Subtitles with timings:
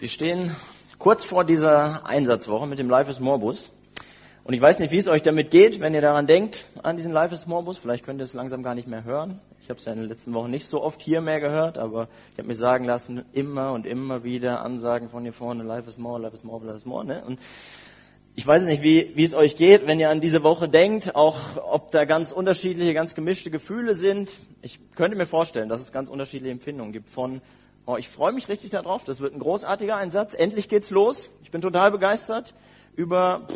[0.00, 0.54] Wir stehen
[1.00, 3.72] kurz vor dieser Einsatzwoche mit dem Life is More Bus.
[4.44, 7.10] Und ich weiß nicht, wie es euch damit geht, wenn ihr daran denkt, an diesen
[7.10, 7.78] Life is More Bus.
[7.78, 9.40] Vielleicht könnt ihr es langsam gar nicht mehr hören.
[9.60, 12.06] Ich habe es ja in den letzten Wochen nicht so oft hier mehr gehört, aber
[12.30, 15.98] ich habe mir sagen lassen, immer und immer wieder Ansagen von hier vorne, Life is
[15.98, 17.04] More, Life is More, Life is More.
[17.04, 17.24] Ne?
[17.26, 17.40] Und
[18.36, 21.40] ich weiß nicht, wie, wie es euch geht, wenn ihr an diese Woche denkt, auch
[21.56, 24.36] ob da ganz unterschiedliche, ganz gemischte Gefühle sind.
[24.62, 27.40] Ich könnte mir vorstellen, dass es ganz unterschiedliche Empfindungen gibt von
[27.90, 29.04] Oh, ich freue mich richtig darauf.
[29.04, 30.34] Das wird ein großartiger Einsatz.
[30.34, 31.30] Endlich geht's los.
[31.42, 32.52] Ich bin total begeistert
[32.96, 33.46] über,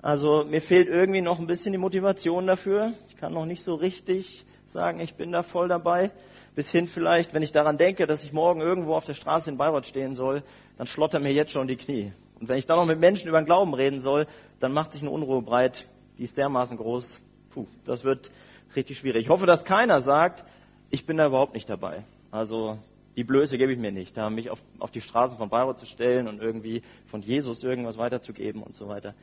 [0.00, 2.92] also mir fehlt irgendwie noch ein bisschen die Motivation dafür.
[3.08, 6.12] Ich kann noch nicht so richtig sagen, ich bin da voll dabei.
[6.54, 9.56] Bis hin vielleicht, wenn ich daran denke, dass ich morgen irgendwo auf der Straße in
[9.56, 10.44] Bayreuth stehen soll,
[10.78, 12.12] dann schlottern mir jetzt schon die Knie.
[12.38, 14.28] Und wenn ich dann noch mit Menschen über den Glauben reden soll,
[14.60, 15.88] dann macht sich eine Unruhe breit.
[16.18, 17.20] Die ist dermaßen groß.
[17.50, 18.30] Puh, das wird
[18.76, 19.22] richtig schwierig.
[19.22, 20.44] Ich hoffe, dass keiner sagt,
[20.90, 22.04] ich bin da überhaupt nicht dabei.
[22.30, 22.78] Also
[23.16, 25.86] die Blöße gebe ich mir nicht, da mich auf, auf die Straßen von Bayreuth zu
[25.86, 29.14] stellen und irgendwie von Jesus irgendwas weiterzugeben und so weiter.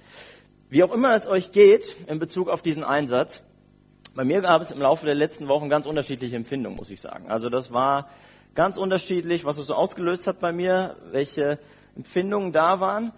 [0.70, 3.44] Wie auch immer es euch geht in Bezug auf diesen Einsatz,
[4.16, 7.30] bei mir gab es im Laufe der letzten Wochen ganz unterschiedliche Empfindungen, muss ich sagen.
[7.30, 8.10] Also das war
[8.56, 11.60] ganz unterschiedlich, was es so ausgelöst hat bei mir, welche
[11.96, 13.14] Empfindungen da waren.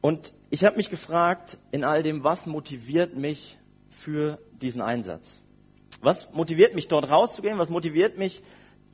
[0.00, 3.58] Und ich habe mich gefragt, in all dem, was motiviert mich
[3.90, 5.40] für diesen Einsatz?
[6.00, 7.58] Was motiviert mich dort rauszugehen?
[7.58, 8.42] Was motiviert mich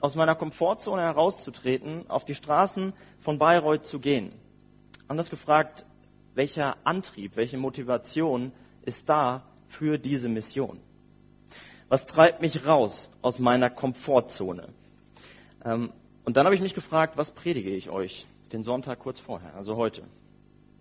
[0.02, 4.32] aus meiner Komfortzone herauszutreten, auf die Straßen von Bayreuth zu gehen.
[5.06, 5.86] Anders gefragt,
[6.34, 10.80] welcher Antrieb, welche Motivation ist da für diese Mission?
[11.88, 14.70] Was treibt mich raus aus meiner Komfortzone?
[15.64, 15.92] Ähm,
[16.24, 19.76] und dann habe ich mich gefragt, was predige ich euch den Sonntag kurz vorher, also
[19.76, 20.02] heute?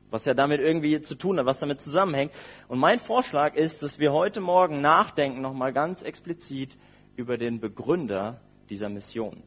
[0.10, 2.32] Was ja damit irgendwie zu tun hat, was damit zusammenhängt.
[2.68, 6.76] Und mein Vorschlag ist, dass wir heute Morgen nachdenken, nochmal ganz explizit
[7.16, 9.44] über den Begründer dieser Mission.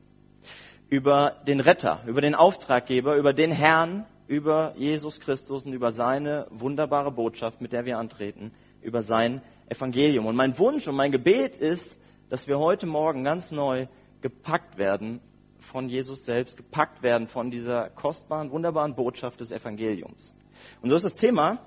[0.88, 6.46] Über den Retter, über den Auftraggeber, über den Herrn, über Jesus Christus und über seine
[6.50, 8.52] wunderbare Botschaft, mit der wir antreten,
[8.82, 10.26] über sein Evangelium.
[10.26, 11.98] Und mein Wunsch und mein Gebet ist,
[12.28, 13.86] dass wir heute Morgen ganz neu
[14.20, 15.20] gepackt werden
[15.58, 20.34] von Jesus selbst, gepackt werden von dieser kostbaren, wunderbaren Botschaft des Evangeliums.
[20.82, 21.58] Und so ist das Thema,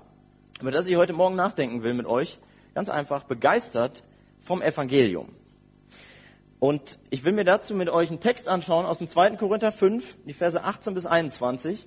[0.60, 2.38] über das ich heute Morgen nachdenken will mit euch,
[2.74, 4.04] ganz einfach begeistert
[4.40, 5.30] vom Evangelium.
[6.60, 9.36] Und ich will mir dazu mit euch einen Text anschauen aus dem 2.
[9.36, 11.86] Korinther 5, die Verse 18 bis 21.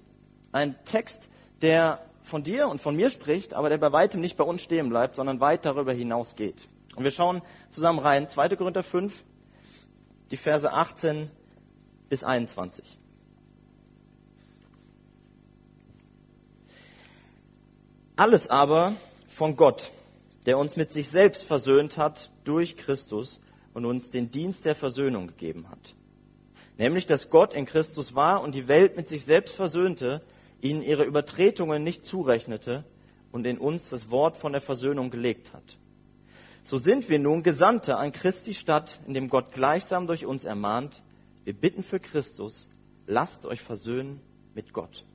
[0.53, 1.29] Ein Text,
[1.61, 4.89] der von dir und von mir spricht, aber der bei weitem nicht bei uns stehen
[4.89, 6.69] bleibt, sondern weit darüber hinausgeht.
[6.95, 8.29] Und wir schauen zusammen rein.
[8.29, 8.49] 2.
[8.55, 9.23] Korinther 5,
[10.31, 11.29] die Verse 18
[12.07, 12.97] bis 21.
[18.15, 18.93] Alles aber
[19.27, 19.91] von Gott,
[20.45, 23.41] der uns mit sich selbst versöhnt hat durch Christus
[23.73, 25.95] und uns den Dienst der Versöhnung gegeben hat.
[26.77, 30.21] Nämlich, dass Gott in Christus war und die Welt mit sich selbst versöhnte,
[30.61, 32.83] ihnen ihre Übertretungen nicht zurechnete
[33.31, 35.77] und in uns das Wort von der Versöhnung gelegt hat.
[36.63, 41.01] So sind wir nun Gesandte an Christi Stadt, in dem Gott gleichsam durch uns ermahnt,
[41.43, 42.69] wir bitten für Christus,
[43.07, 44.19] lasst euch versöhnen
[44.53, 45.05] mit Gott.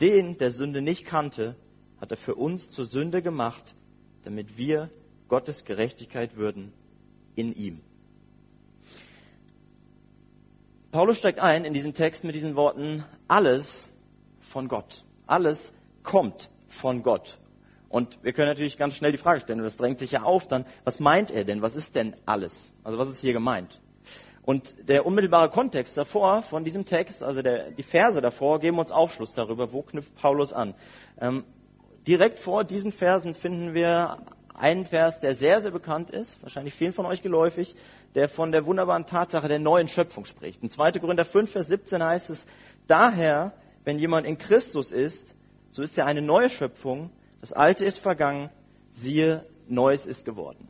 [0.00, 1.56] Den, der Sünde nicht kannte,
[2.00, 3.74] hat er für uns zur Sünde gemacht,
[4.22, 4.90] damit wir
[5.28, 6.72] Gottes Gerechtigkeit würden
[7.34, 7.80] in ihm.
[10.90, 13.90] Paulus steigt ein in diesen Text mit diesen Worten, alles
[14.40, 15.04] von Gott.
[15.26, 15.72] Alles
[16.02, 17.38] kommt von Gott.
[17.88, 20.66] Und wir können natürlich ganz schnell die Frage stellen, das drängt sich ja auf dann,
[20.84, 21.62] was meint er denn?
[21.62, 22.72] Was ist denn alles?
[22.84, 23.80] Also was ist hier gemeint?
[24.44, 28.90] Und der unmittelbare Kontext davor von diesem Text, also der, die Verse davor, geben uns
[28.90, 30.74] Aufschluss darüber, wo knüpft Paulus an.
[31.20, 31.44] Ähm,
[32.06, 34.18] direkt vor diesen Versen finden wir
[34.54, 37.74] einen Vers, der sehr, sehr bekannt ist, wahrscheinlich vielen von euch geläufig,
[38.14, 40.62] der von der wunderbaren Tatsache der neuen Schöpfung spricht.
[40.62, 40.92] In 2.
[40.92, 42.46] Korinther 5, Vers 17 heißt es,
[42.86, 43.52] daher,
[43.84, 45.34] wenn jemand in Christus ist,
[45.70, 48.50] so ist er eine neue Schöpfung, das Alte ist vergangen,
[48.90, 50.68] siehe, Neues ist geworden.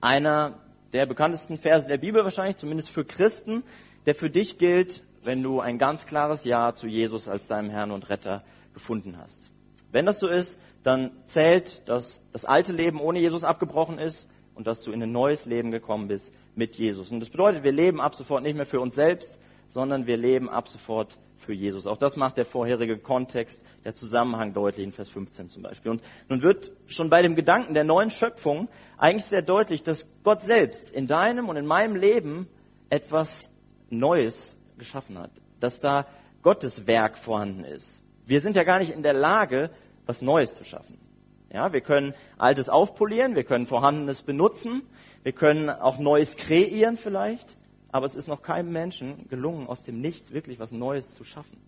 [0.00, 0.60] Einer
[0.92, 3.64] der bekanntesten Verse der Bibel wahrscheinlich, zumindest für Christen,
[4.06, 7.90] der für dich gilt, wenn du ein ganz klares Ja zu Jesus als deinem Herrn
[7.90, 9.50] und Retter gefunden hast.
[9.90, 14.66] Wenn das so ist, dann zählt, dass das alte Leben ohne Jesus abgebrochen ist und
[14.66, 17.10] dass du in ein neues Leben gekommen bist mit Jesus.
[17.10, 19.38] Und das bedeutet, wir leben ab sofort nicht mehr für uns selbst,
[19.68, 21.86] sondern wir leben ab sofort für Jesus.
[21.86, 25.90] Auch das macht der vorherige Kontext, der Zusammenhang deutlich in Vers 15 zum Beispiel.
[25.90, 30.42] Und nun wird schon bei dem Gedanken der neuen Schöpfung eigentlich sehr deutlich, dass Gott
[30.42, 32.46] selbst in deinem und in meinem Leben
[32.90, 33.50] etwas
[33.90, 35.30] Neues geschaffen hat.
[35.60, 36.06] Dass da
[36.42, 38.02] Gottes Werk vorhanden ist.
[38.26, 39.70] Wir sind ja gar nicht in der Lage,
[40.06, 40.98] was Neues zu schaffen.
[41.52, 44.82] Ja, wir können Altes aufpolieren, wir können Vorhandenes benutzen,
[45.22, 47.56] wir können auch Neues kreieren vielleicht,
[47.92, 51.58] aber es ist noch keinem Menschen gelungen, aus dem Nichts wirklich was Neues zu schaffen.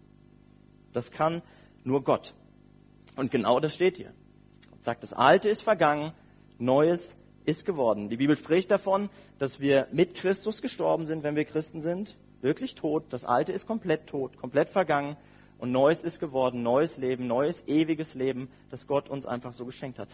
[0.93, 1.43] Das kann
[1.85, 2.35] nur Gott.
[3.15, 4.13] Und genau das steht hier.
[4.71, 6.13] Gott sagt, das Alte ist vergangen,
[6.59, 8.09] Neues ist geworden.
[8.09, 12.17] Die Bibel spricht davon, dass wir mit Christus gestorben sind, wenn wir Christen sind.
[12.43, 13.05] Wirklich tot.
[13.11, 15.17] Das Alte ist komplett tot, komplett vergangen.
[15.59, 19.99] Und Neues ist geworden, neues Leben, neues ewiges Leben, das Gott uns einfach so geschenkt
[19.99, 20.09] hat.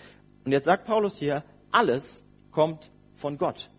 [0.45, 3.71] Und jetzt sagt Paulus hier, alles kommt von Gott.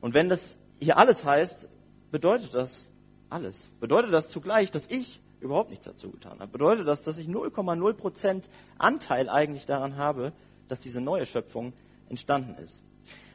[0.00, 1.68] Und wenn das hier alles heißt,
[2.10, 2.90] bedeutet das
[3.30, 3.68] alles.
[3.80, 6.50] Bedeutet das zugleich, dass ich überhaupt nichts dazu getan habe.
[6.50, 10.32] Bedeutet das, dass ich 0,0 Prozent Anteil eigentlich daran habe,
[10.68, 11.72] dass diese neue Schöpfung
[12.08, 12.82] entstanden ist.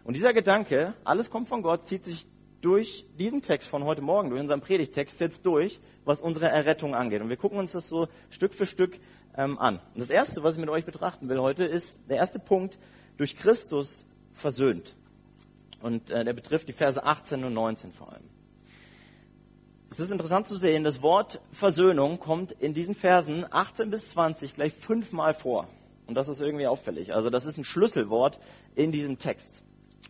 [0.03, 2.25] Und dieser Gedanke, alles kommt von Gott, zieht sich
[2.63, 7.21] durch diesen Text von heute Morgen, durch unseren Predigtext jetzt durch, was unsere Errettung angeht.
[7.21, 8.99] Und wir gucken uns das so Stück für Stück
[9.35, 9.81] ähm, an.
[9.93, 12.79] Und das erste, was ich mit euch betrachten will heute, ist der erste Punkt,
[13.17, 14.95] durch Christus versöhnt.
[15.81, 18.23] Und äh, der betrifft die Verse 18 und 19 vor allem.
[19.91, 24.53] Es ist interessant zu sehen, das Wort Versöhnung kommt in diesen Versen 18 bis 20
[24.53, 25.67] gleich fünfmal vor.
[26.07, 27.13] Und das ist irgendwie auffällig.
[27.13, 28.39] Also das ist ein Schlüsselwort
[28.73, 29.63] in diesem Text.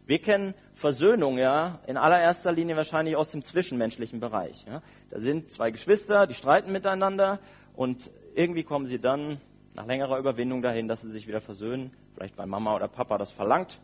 [0.06, 4.66] Wir kennen Versöhnung ja in allererster Linie wahrscheinlich aus dem zwischenmenschlichen Bereich.
[4.66, 4.82] Ja.
[5.10, 7.40] Da sind zwei Geschwister, die streiten miteinander
[7.76, 9.40] und irgendwie kommen sie dann
[9.76, 11.92] nach längerer Überwindung dahin, dass sie sich wieder versöhnen.
[12.14, 13.80] Vielleicht weil Mama oder Papa das verlangt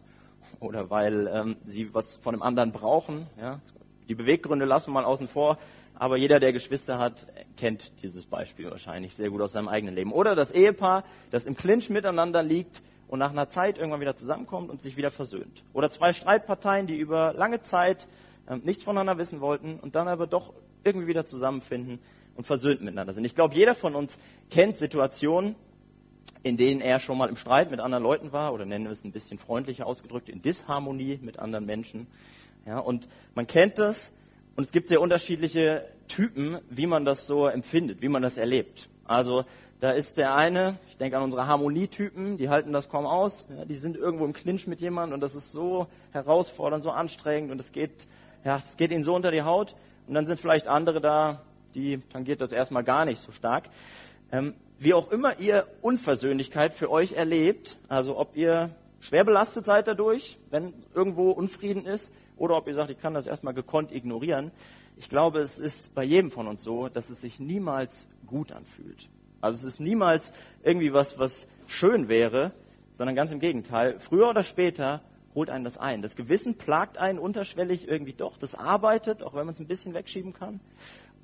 [0.60, 3.28] oder weil ähm, sie was von dem anderen brauchen.
[3.40, 3.60] Ja.
[4.08, 5.58] Die Beweggründe lassen wir mal außen vor.
[5.96, 7.28] Aber jeder, der Geschwister hat,
[7.58, 10.14] kennt dieses Beispiel wahrscheinlich sehr gut aus seinem eigenen Leben.
[10.14, 14.70] Oder das Ehepaar, das im Clinch miteinander liegt und nach einer Zeit irgendwann wieder zusammenkommt
[14.70, 15.64] und sich wieder versöhnt.
[15.74, 18.08] Oder zwei Streitparteien, die über lange Zeit
[18.48, 20.54] äh, nichts voneinander wissen wollten und dann aber doch
[20.84, 22.00] irgendwie wieder zusammenfinden
[22.36, 23.26] und versöhnt miteinander sind.
[23.26, 24.18] Ich glaube, jeder von uns
[24.50, 25.56] kennt Situationen,
[26.44, 29.04] in denen er schon mal im Streit mit anderen Leuten war, oder nennen wir es
[29.04, 32.08] ein bisschen freundlicher ausgedrückt, in Disharmonie mit anderen Menschen.
[32.66, 34.14] Ja, und man kennt das,
[34.56, 38.90] und es gibt sehr unterschiedliche Typen, wie man das so empfindet, wie man das erlebt.
[39.04, 39.46] Also
[39.80, 43.46] da ist der eine, ich denke an unsere Harmonietypen, die halten das kaum aus.
[43.56, 47.52] Ja, die sind irgendwo im Clinch mit jemandem und das ist so herausfordernd, so anstrengend
[47.52, 48.08] und es geht,
[48.44, 49.76] ja, es geht ihnen so unter die Haut.
[50.08, 51.42] Und dann sind vielleicht andere da,
[51.76, 53.70] die tangiert das erstmal gar nicht so stark.
[54.32, 59.88] Ähm, wie auch immer ihr Unversöhnlichkeit für euch erlebt, also ob ihr schwer belastet seid
[59.88, 64.52] dadurch, wenn irgendwo Unfrieden ist, oder ob ihr sagt, ich kann das erstmal gekonnt ignorieren.
[64.98, 69.10] Ich glaube, es ist bei jedem von uns so, dass es sich niemals gut anfühlt.
[69.42, 70.34] Also es ist niemals
[70.64, 72.52] irgendwie was, was schön wäre,
[72.94, 74.00] sondern ganz im Gegenteil.
[74.00, 75.02] Früher oder später
[75.36, 76.02] holt einen das ein.
[76.02, 78.38] Das Gewissen plagt einen unterschwellig irgendwie doch.
[78.38, 80.60] Das arbeitet, auch wenn man es ein bisschen wegschieben kann.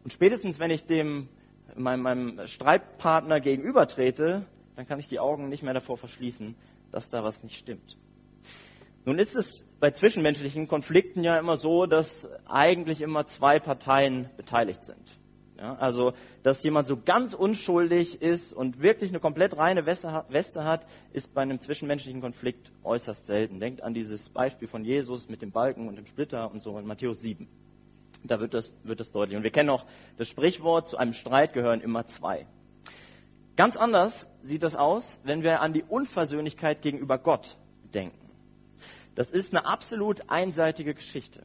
[0.03, 1.27] Und spätestens, wenn ich dem
[1.75, 4.45] meinem, meinem Streitpartner gegenübertrete,
[4.75, 6.55] dann kann ich die Augen nicht mehr davor verschließen,
[6.91, 7.97] dass da was nicht stimmt.
[9.05, 14.83] Nun ist es bei zwischenmenschlichen Konflikten ja immer so, dass eigentlich immer zwei Parteien beteiligt
[14.83, 15.17] sind.
[15.57, 16.13] Ja, also,
[16.43, 21.43] dass jemand so ganz unschuldig ist und wirklich eine komplett reine Weste hat, ist bei
[21.43, 23.61] einem zwischenmenschlichen Konflikt äußerst selten.
[23.61, 26.85] Denkt an dieses Beispiel von Jesus mit dem Balken und dem Splitter und so in
[26.85, 27.47] Matthäus 7.
[28.23, 29.37] Da wird das, wird das deutlich.
[29.37, 29.85] Und wir kennen auch
[30.17, 32.45] das Sprichwort, zu einem Streit gehören immer zwei.
[33.55, 37.55] Ganz anders sieht das aus, wenn wir an die Unversöhnlichkeit gegenüber Gott
[37.93, 38.29] denken.
[39.15, 41.43] Das ist eine absolut einseitige Geschichte.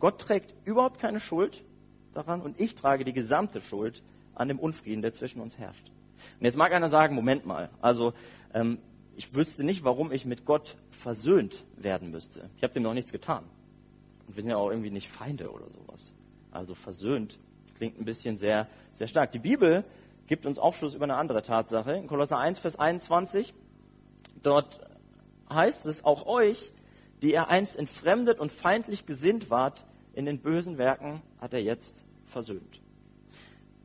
[0.00, 1.62] Gott trägt überhaupt keine Schuld
[2.14, 4.02] daran und ich trage die gesamte Schuld
[4.34, 5.90] an dem Unfrieden, der zwischen uns herrscht.
[6.38, 8.12] Und jetzt mag einer sagen, Moment mal, also
[8.54, 8.78] ähm,
[9.16, 12.48] ich wüsste nicht, warum ich mit Gott versöhnt werden müsste.
[12.56, 13.44] Ich habe dem noch nichts getan.
[14.26, 16.12] Und wir sind ja auch irgendwie nicht Feinde oder sowas.
[16.50, 17.38] Also versöhnt
[17.74, 19.32] klingt ein bisschen sehr, sehr stark.
[19.32, 19.84] Die Bibel
[20.26, 21.92] gibt uns Aufschluss über eine andere Tatsache.
[21.92, 23.54] In Kolosser 1, Vers 21,
[24.42, 24.80] dort
[25.50, 26.72] heißt es, auch euch
[27.22, 32.04] die er einst entfremdet und feindlich gesinnt ward, in den bösen Werken hat er jetzt
[32.24, 32.80] versöhnt.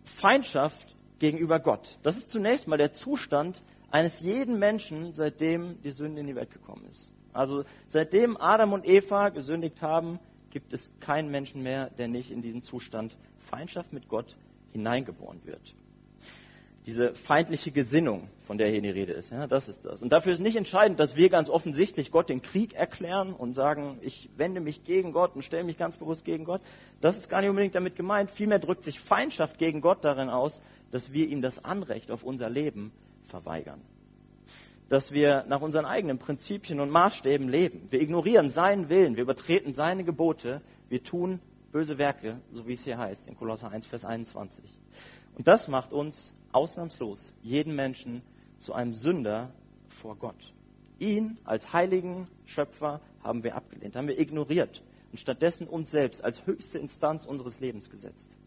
[0.04, 2.00] Feindschaft gegenüber Gott.
[2.04, 6.52] Das ist zunächst mal der Zustand eines jeden Menschen, seitdem die Sünde in die Welt
[6.52, 7.12] gekommen ist.
[7.34, 12.42] Also seitdem Adam und Eva gesündigt haben, gibt es keinen Menschen mehr, der nicht in
[12.42, 14.38] diesen Zustand Feindschaft mit Gott
[14.72, 15.76] hineingeboren wird
[16.86, 19.32] diese feindliche Gesinnung, von der hier die Rede ist.
[19.32, 20.04] Ja, das ist das.
[20.04, 23.98] Und dafür ist nicht entscheidend, dass wir ganz offensichtlich Gott den Krieg erklären und sagen,
[24.02, 26.62] ich wende mich gegen Gott und stelle mich ganz bewusst gegen Gott.
[27.02, 28.30] Das ist gar nicht unbedingt damit gemeint.
[28.30, 30.62] Vielmehr drückt sich Feindschaft gegen Gott darin aus,
[30.92, 32.92] dass wir ihm das Anrecht auf unser Leben
[33.24, 33.82] verweigern.
[34.88, 37.88] Dass wir nach unseren eigenen Prinzipien und Maßstäben leben.
[37.90, 41.40] Wir ignorieren seinen Willen, wir übertreten seine Gebote, wir tun
[41.72, 44.64] böse Werke, so wie es hier heißt in Kolosser 1, Vers 21.
[45.36, 48.22] Und das macht uns ausnahmslos jeden Menschen
[48.60, 49.52] zu einem Sünder
[49.90, 50.54] vor Gott.
[51.00, 54.82] Ihn als heiligen Schöpfer haben wir abgelehnt, haben wir ignoriert
[55.12, 58.38] und stattdessen uns selbst als höchste Instanz unseres Lebens gesetzt.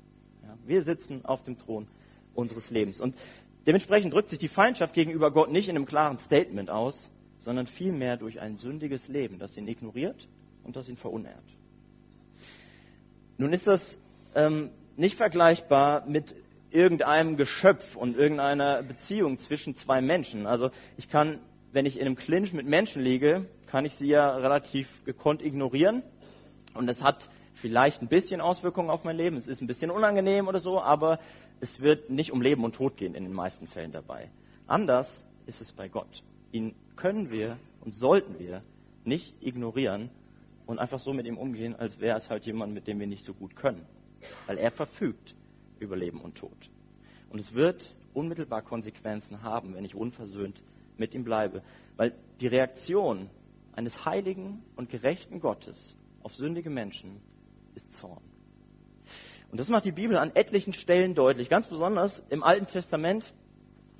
[0.42, 1.86] Ja, wir sitzen auf dem Thron
[2.34, 3.00] unseres Lebens.
[3.00, 3.14] Und
[3.66, 8.16] dementsprechend drückt sich die Feindschaft gegenüber Gott nicht in einem klaren Statement aus, sondern vielmehr
[8.16, 10.28] durch ein sündiges Leben, das ihn ignoriert
[10.64, 11.44] und das ihn verunehrt.
[13.36, 14.00] Nun ist das
[14.34, 16.34] ähm, nicht vergleichbar mit
[16.70, 20.46] irgendeinem Geschöpf und irgendeiner Beziehung zwischen zwei Menschen.
[20.46, 21.40] Also ich kann,
[21.72, 26.02] wenn ich in einem Clinch mit Menschen liege, kann ich sie ja relativ gekonnt ignorieren.
[26.74, 29.36] Und es hat vielleicht ein bisschen Auswirkungen auf mein Leben.
[29.36, 31.18] Es ist ein bisschen unangenehm oder so, aber
[31.60, 34.30] es wird nicht um Leben und Tod gehen in den meisten Fällen dabei.
[34.66, 36.22] Anders ist es bei Gott.
[36.52, 38.62] Ihn können wir und sollten wir
[39.04, 40.10] nicht ignorieren
[40.66, 43.24] und einfach so mit ihm umgehen, als wäre es halt jemand, mit dem wir nicht
[43.24, 43.84] so gut können.
[44.46, 45.34] Weil er verfügt
[45.80, 46.70] über Leben und Tod.
[47.30, 50.62] Und es wird unmittelbar Konsequenzen haben, wenn ich unversöhnt
[50.96, 51.62] mit ihm bleibe.
[51.96, 53.30] Weil die Reaktion
[53.72, 57.20] eines heiligen und gerechten Gottes auf sündige Menschen
[57.74, 58.22] ist Zorn.
[59.50, 63.32] Und das macht die Bibel an etlichen Stellen deutlich, ganz besonders im Alten Testament.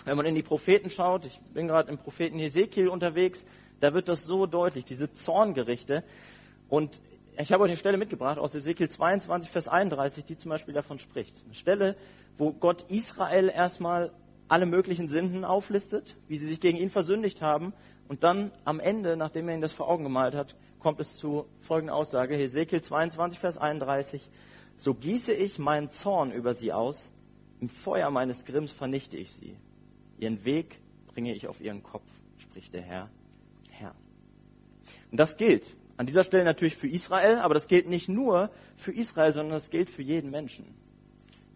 [0.05, 3.47] Wenn man in die Propheten schaut, ich bin gerade im Propheten Hesekiel unterwegs,
[3.81, 6.05] da wird das so deutlich, diese Zorngerichte.
[6.69, 7.01] Und
[7.41, 10.99] ich habe euch eine Stelle mitgebracht aus Ezekiel 22, Vers 31, die zum Beispiel davon
[10.99, 11.45] spricht.
[11.45, 11.97] Eine Stelle,
[12.37, 14.13] wo Gott Israel erstmal
[14.49, 17.73] alle möglichen Sünden auflistet, wie sie sich gegen ihn versündigt haben.
[18.09, 21.47] Und dann am Ende, nachdem er ihnen das vor Augen gemalt hat, kommt es zu
[21.61, 22.37] folgender Aussage.
[22.37, 24.29] Ezekiel 22, Vers 31.
[24.77, 27.13] So gieße ich meinen Zorn über sie aus,
[27.61, 29.57] im Feuer meines Grimms vernichte ich sie.
[30.19, 33.11] Ihren Weg bringe ich auf ihren Kopf, spricht der Herr.
[33.71, 33.95] Herr.
[35.11, 38.93] Und das gilt an dieser Stelle natürlich für Israel, aber das gilt nicht nur für
[38.93, 40.65] Israel, sondern das gilt für jeden Menschen.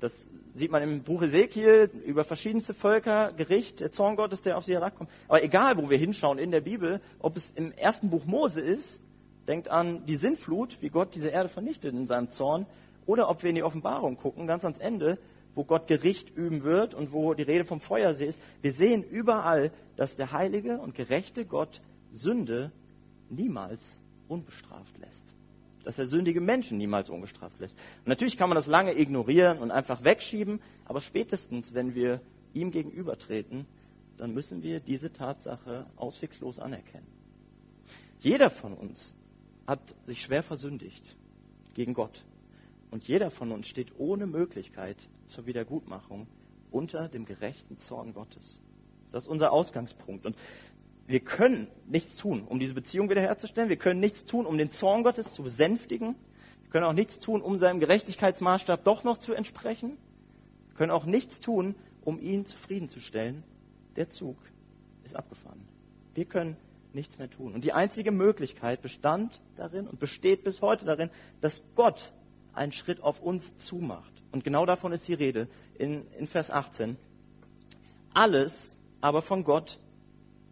[0.00, 4.64] Das sieht man im Buch Ezekiel über verschiedenste Völker, Gericht, der Zorn Gottes, der auf
[4.64, 5.08] sie herabkommt.
[5.28, 9.00] Aber egal, wo wir hinschauen in der Bibel, ob es im ersten Buch Mose ist,
[9.46, 12.66] denkt an die Sintflut, wie Gott diese Erde vernichtet in seinem Zorn,
[13.06, 15.18] oder ob wir in die Offenbarung gucken, ganz ans Ende,
[15.54, 18.40] wo Gott Gericht üben wird und wo die Rede vom Feuersee ist.
[18.60, 21.80] Wir sehen überall, dass der heilige und gerechte Gott
[22.10, 22.72] Sünde
[23.28, 24.01] niemals
[24.32, 25.34] unbestraft lässt.
[25.84, 27.76] Dass er sündige Menschen niemals ungestraft lässt.
[27.98, 32.20] Und natürlich kann man das lange ignorieren und einfach wegschieben, aber spätestens, wenn wir
[32.54, 33.66] ihm gegenübertreten,
[34.16, 37.06] dann müssen wir diese Tatsache auswegslos anerkennen.
[38.20, 39.14] Jeder von uns
[39.66, 41.16] hat sich schwer versündigt
[41.74, 42.24] gegen Gott.
[42.90, 46.26] Und jeder von uns steht ohne Möglichkeit zur Wiedergutmachung
[46.70, 48.60] unter dem gerechten Zorn Gottes.
[49.10, 50.26] Das ist unser Ausgangspunkt.
[50.26, 50.36] Und
[51.12, 53.68] wir können nichts tun, um diese Beziehung wiederherzustellen.
[53.68, 56.16] Wir können nichts tun, um den Zorn Gottes zu besänftigen.
[56.62, 59.98] Wir können auch nichts tun, um seinem Gerechtigkeitsmaßstab doch noch zu entsprechen.
[60.68, 63.44] Wir können auch nichts tun, um ihn zufriedenzustellen.
[63.96, 64.38] Der Zug
[65.04, 65.60] ist abgefahren.
[66.14, 66.56] Wir können
[66.94, 67.52] nichts mehr tun.
[67.52, 71.10] Und die einzige Möglichkeit bestand darin und besteht bis heute darin,
[71.42, 72.10] dass Gott
[72.54, 74.22] einen Schritt auf uns zumacht.
[74.32, 75.46] Und genau davon ist die Rede
[75.78, 76.96] in, in Vers 18.
[78.14, 79.78] Alles aber von Gott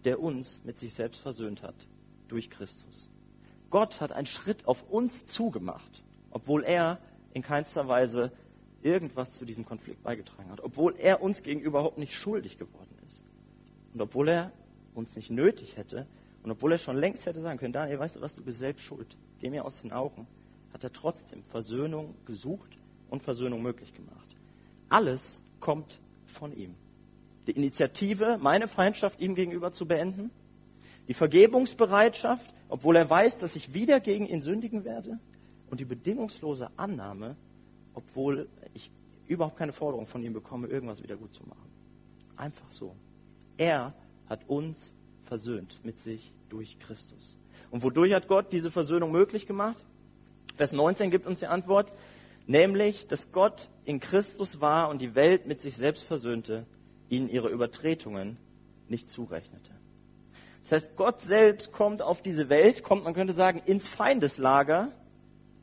[0.04, 1.86] der uns mit sich selbst versöhnt hat
[2.28, 3.10] durch Christus.
[3.70, 6.98] Gott hat einen Schritt auf uns zugemacht, obwohl er
[7.32, 8.32] in keinster Weise
[8.82, 13.24] irgendwas zu diesem Konflikt beigetragen hat, obwohl er uns gegenüber überhaupt nicht schuldig geworden ist
[13.92, 14.52] und obwohl er
[14.94, 16.06] uns nicht nötig hätte
[16.42, 18.82] und obwohl er schon längst hätte sagen können, Daniel, weißt du was, du bist selbst
[18.82, 20.26] schuld, geh mir aus den Augen,
[20.72, 22.78] hat er trotzdem Versöhnung gesucht
[23.10, 24.36] und Versöhnung möglich gemacht.
[24.88, 26.74] Alles kommt von ihm
[27.46, 30.30] die Initiative, meine Feindschaft ihm gegenüber zu beenden,
[31.08, 35.18] die Vergebungsbereitschaft, obwohl er weiß, dass ich wieder gegen ihn sündigen werde,
[35.70, 37.36] und die bedingungslose Annahme,
[37.94, 38.90] obwohl ich
[39.28, 41.70] überhaupt keine Forderung von ihm bekomme, irgendwas wieder gut zu machen.
[42.36, 42.94] Einfach so.
[43.56, 43.94] Er
[44.28, 44.94] hat uns
[45.24, 47.36] versöhnt mit sich durch Christus.
[47.70, 49.84] Und wodurch hat Gott diese Versöhnung möglich gemacht?
[50.56, 51.92] Vers 19 gibt uns die Antwort,
[52.46, 56.66] nämlich, dass Gott in Christus war und die Welt mit sich selbst versöhnte
[57.10, 58.38] ihnen ihre Übertretungen
[58.88, 59.70] nicht zurechnete.
[60.62, 64.92] Das heißt, Gott selbst kommt auf diese Welt, kommt, man könnte sagen, ins Feindeslager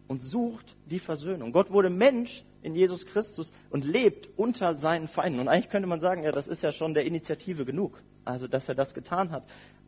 [0.08, 1.52] und sucht die Versöhnung.
[1.52, 5.40] Gott wurde Mensch in Jesus Christus und lebt unter seinen Feinden.
[5.40, 8.68] Und eigentlich könnte man sagen, ja, das ist ja schon der Initiative genug, also dass
[8.68, 9.44] er das getan hat.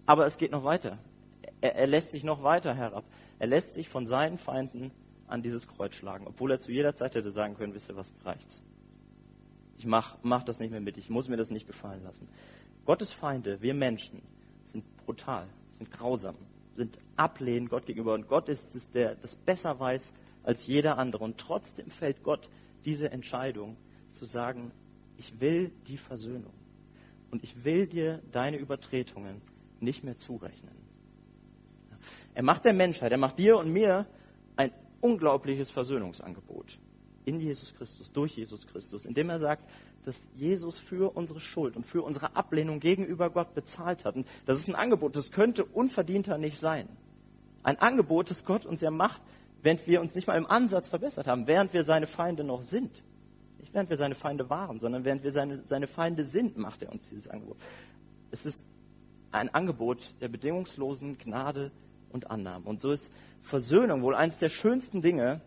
[0.06, 0.98] Aber es geht noch weiter.
[1.62, 3.06] Er, er lässt sich noch weiter herab.
[3.40, 4.92] Er lässt sich von seinen Feinden
[5.28, 8.12] an dieses Kreuz schlagen, obwohl er zu jeder Zeit hätte sagen können, wisst ihr was,
[8.24, 8.62] reicht's
[9.80, 12.28] ich mach, mach das nicht mehr mit, ich muss mir das nicht gefallen lassen.
[12.86, 14.22] Gottes Feinde, wir Menschen,
[14.66, 16.36] sind brutal, sind grausam,
[16.76, 18.14] sind ablehnend Gott gegenüber.
[18.14, 21.24] Und Gott ist es, der das besser weiß als jeder andere.
[21.24, 22.50] Und trotzdem fällt Gott
[22.84, 23.78] diese Entscheidung
[24.12, 24.74] zu sagen,
[25.18, 26.54] ich will die Versöhnung.
[27.32, 29.42] Und ich will dir deine Übertretungen
[29.80, 30.76] nicht mehr zurechnen.
[32.34, 34.08] Er macht der Menschheit, er macht dir und mir
[34.58, 36.78] ein unglaubliches Versöhnungsangebot
[37.30, 39.64] in Jesus Christus, durch Jesus Christus, indem er sagt,
[40.04, 44.16] dass Jesus für unsere Schuld und für unsere Ablehnung gegenüber Gott bezahlt hat.
[44.16, 46.90] Und das ist ein Angebot, das könnte unverdienter nicht sein.
[47.62, 49.22] Ein Angebot, das Gott uns ja macht,
[49.62, 53.04] wenn wir uns nicht mal im Ansatz verbessert haben, während wir seine Feinde noch sind.
[53.60, 56.92] Nicht während wir seine Feinde waren, sondern während wir seine, seine Feinde sind, macht er
[56.92, 57.58] uns dieses Angebot.
[58.32, 58.66] Es ist
[59.32, 61.72] ein Angebot der bedingungslosen Gnade
[62.12, 62.68] und Annahme.
[62.68, 65.42] Und so ist Versöhnung wohl eines der schönsten Dinge,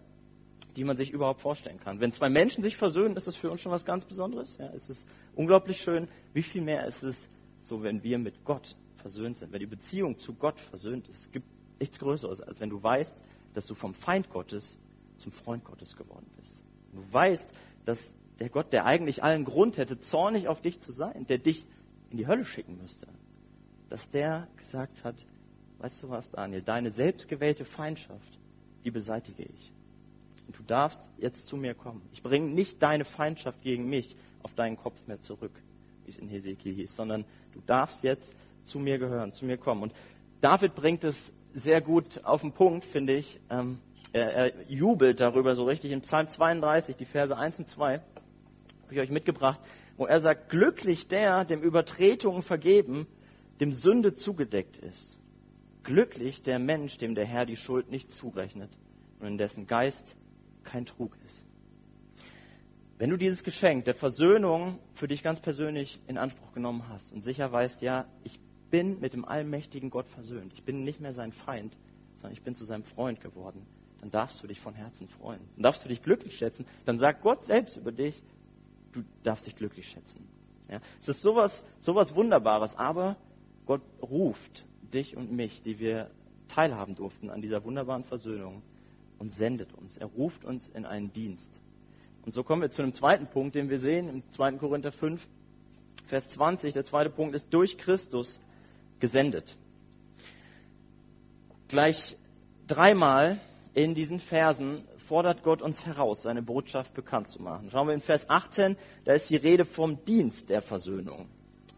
[0.76, 2.00] die man sich überhaupt vorstellen kann.
[2.00, 4.57] Wenn zwei Menschen sich versöhnen, ist das für uns schon was ganz Besonderes.
[4.59, 6.09] Ja, es ist unglaublich schön.
[6.33, 10.17] Wie viel mehr ist es so, wenn wir mit Gott versöhnt sind, wenn die Beziehung
[10.17, 11.26] zu Gott versöhnt ist.
[11.26, 11.47] Es gibt
[11.81, 13.19] nichts Größeres, als wenn du weißt,
[13.55, 14.79] dass du vom Feind Gottes
[15.17, 16.62] zum Freund Gottes geworden bist.
[16.93, 17.50] Du weißt,
[17.85, 21.67] dass der Gott, der eigentlich allen Grund hätte, zornig auf dich zu sein, der dich
[22.11, 23.09] in die Hölle schicken müsste,
[23.88, 25.26] dass der gesagt hat,
[25.79, 28.38] weißt du was, Daniel, deine selbstgewählte Feindschaft,
[28.85, 29.73] die beseitige ich.
[30.53, 32.03] Und du darfst jetzt zu mir kommen.
[32.13, 35.53] Ich bringe nicht deine Feindschaft gegen mich auf deinen Kopf mehr zurück,
[36.05, 39.83] wie es in Hesekiel hieß, sondern du darfst jetzt zu mir gehören, zu mir kommen.
[39.83, 39.95] Und
[40.43, 43.41] David bringt es sehr gut auf den Punkt, finde ich.
[43.49, 43.79] Ähm,
[44.13, 45.91] er, er, jubelt darüber so richtig.
[45.91, 48.03] In Psalm 32, die Verse 1 und 2, habe
[48.91, 49.61] ich euch mitgebracht,
[49.97, 53.07] wo er sagt, glücklich der, dem Übertretungen vergeben,
[53.59, 55.19] dem Sünde zugedeckt ist.
[55.83, 58.71] Glücklich der Mensch, dem der Herr die Schuld nicht zurechnet
[59.19, 60.15] und in dessen Geist
[60.62, 61.47] kein Trug ist.
[62.99, 67.23] Wenn du dieses Geschenk der Versöhnung für dich ganz persönlich in Anspruch genommen hast und
[67.23, 68.38] sicher weißt, ja, ich
[68.71, 71.76] bin mit dem allmächtigen Gott versöhnt, ich bin nicht mehr sein Feind,
[72.14, 73.66] sondern ich bin zu seinem Freund geworden,
[74.00, 75.40] dann darfst du dich von Herzen freuen.
[75.57, 76.66] Dann darfst du dich glücklich schätzen.
[76.85, 78.23] Dann sagt Gott selbst über dich,
[78.92, 80.26] du darfst dich glücklich schätzen.
[80.69, 83.16] Ja, es ist sowas, sowas Wunderbares, aber
[83.66, 86.11] Gott ruft dich und mich, die wir
[86.49, 88.62] teilhaben durften an dieser wunderbaren Versöhnung
[89.23, 89.97] und sendet uns.
[89.97, 91.61] Er ruft uns in einen Dienst.
[92.25, 94.55] Und so kommen wir zu einem zweiten Punkt, den wir sehen im 2.
[94.55, 95.29] Korinther 5,
[96.07, 96.75] Vers 20.
[96.75, 98.41] Der zweite Punkt ist durch Christus
[98.99, 99.57] gesendet.
[101.68, 102.16] Gleich
[102.66, 103.38] dreimal
[103.75, 107.70] in diesen Versen fordert Gott uns heraus, seine Botschaft bekannt zu machen.
[107.70, 111.29] Schauen wir in Vers 18, da ist die Rede vom Dienst der Versöhnung.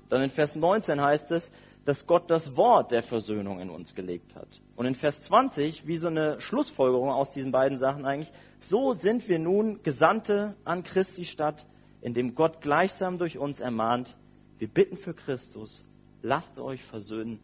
[0.09, 1.53] Dann in Vers 19 heißt es,
[1.85, 4.61] dass Gott das Wort der Versöhnung in uns gelegt hat.
[4.77, 9.29] Und in Vers 20, wie so eine Schlussfolgerung aus diesen beiden Sachen eigentlich, so sind
[9.29, 11.67] wir nun Gesandte an Christi Stadt,
[12.01, 14.17] indem Gott gleichsam durch uns ermahnt,
[14.59, 15.85] wir bitten für Christus,
[16.23, 17.41] lasst euch versöhnen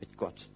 [0.00, 0.48] mit Gott.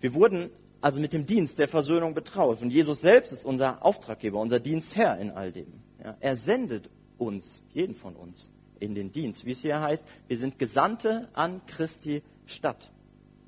[0.00, 2.62] Wir wurden also mit dem Dienst der Versöhnung betraut.
[2.62, 5.72] Und Jesus selbst ist unser Auftraggeber, unser Dienstherr in all dem.
[6.02, 9.44] Ja, er sendet uns, jeden von uns, in den Dienst.
[9.44, 12.90] Wie es hier heißt, wir sind Gesandte an Christi Stadt.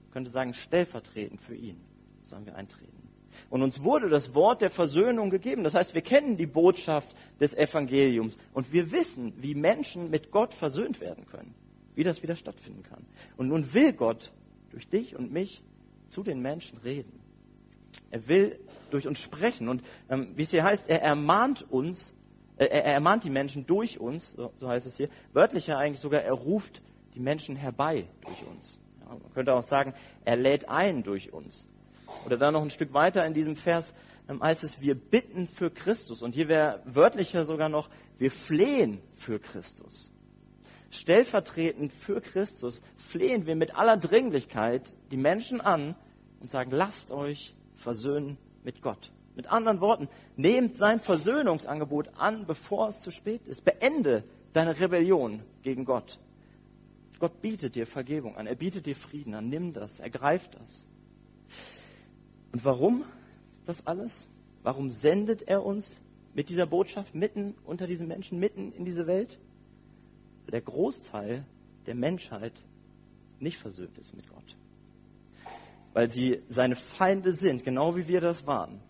[0.06, 1.80] Ich könnte sagen, stellvertretend für ihn
[2.22, 3.00] sollen wir eintreten.
[3.48, 5.64] Und uns wurde das Wort der Versöhnung gegeben.
[5.64, 10.52] Das heißt, wir kennen die Botschaft des Evangeliums und wir wissen, wie Menschen mit Gott
[10.54, 11.54] versöhnt werden können,
[11.94, 13.04] wie das wieder stattfinden kann.
[13.36, 14.32] Und nun will Gott
[14.70, 15.62] durch dich und mich
[16.08, 17.20] zu den Menschen reden.
[18.10, 18.58] Er will
[18.90, 19.68] durch uns sprechen.
[19.68, 22.14] Und ähm, wie es hier heißt, er ermahnt uns,
[22.61, 25.09] äh, er ermahnt die Menschen durch uns, so, so, heißt es hier.
[25.33, 26.83] Wörtlicher eigentlich sogar, er ruft
[27.14, 28.79] die Menschen herbei durch uns.
[29.01, 29.94] Ja, man könnte auch sagen,
[30.25, 31.68] er lädt ein durch uns.
[32.27, 33.94] Oder dann noch ein Stück weiter in diesem Vers
[34.29, 36.23] ähm, heißt es, wir bitten für Christus.
[36.23, 40.12] Und hier wäre wörtlicher sogar noch, wir flehen für Christus.
[40.90, 45.94] Stellvertretend für Christus flehen wir mit aller Dringlichkeit die Menschen an
[46.40, 49.12] und sagen, lasst euch versöhnen mit Gott.
[49.40, 53.64] Mit anderen Worten, nehmt sein Versöhnungsangebot an, bevor es zu spät ist.
[53.64, 54.22] Beende
[54.53, 56.18] deine Rebellion gegen Gott.
[57.18, 60.85] Gott bietet dir Vergebung an, er bietet dir Frieden an, nimm das, ergreif das.
[62.53, 63.05] Und warum
[63.64, 64.29] das alles?
[64.62, 66.03] Warum sendet er uns
[66.35, 69.38] mit dieser Botschaft mitten unter diesen Menschen, mitten in diese Welt?
[70.53, 71.46] Der Großteil
[71.87, 72.53] der Menschheit
[73.38, 74.55] nicht versöhnt ist mit Gott
[75.92, 78.81] weil sie seine Feinde sind, genau wie wir das waren.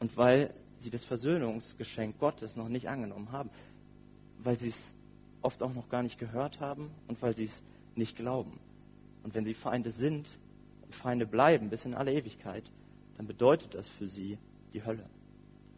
[0.00, 3.50] Und weil sie das Versöhnungsgeschenk Gottes noch nicht angenommen haben,
[4.38, 4.94] weil sie es
[5.42, 7.62] oft auch noch gar nicht gehört haben und weil sie es
[7.94, 8.58] nicht glauben.
[9.22, 10.38] Und wenn sie Feinde sind
[10.82, 12.70] und Feinde bleiben bis in alle Ewigkeit,
[13.16, 14.38] dann bedeutet das für sie
[14.72, 15.04] die Hölle.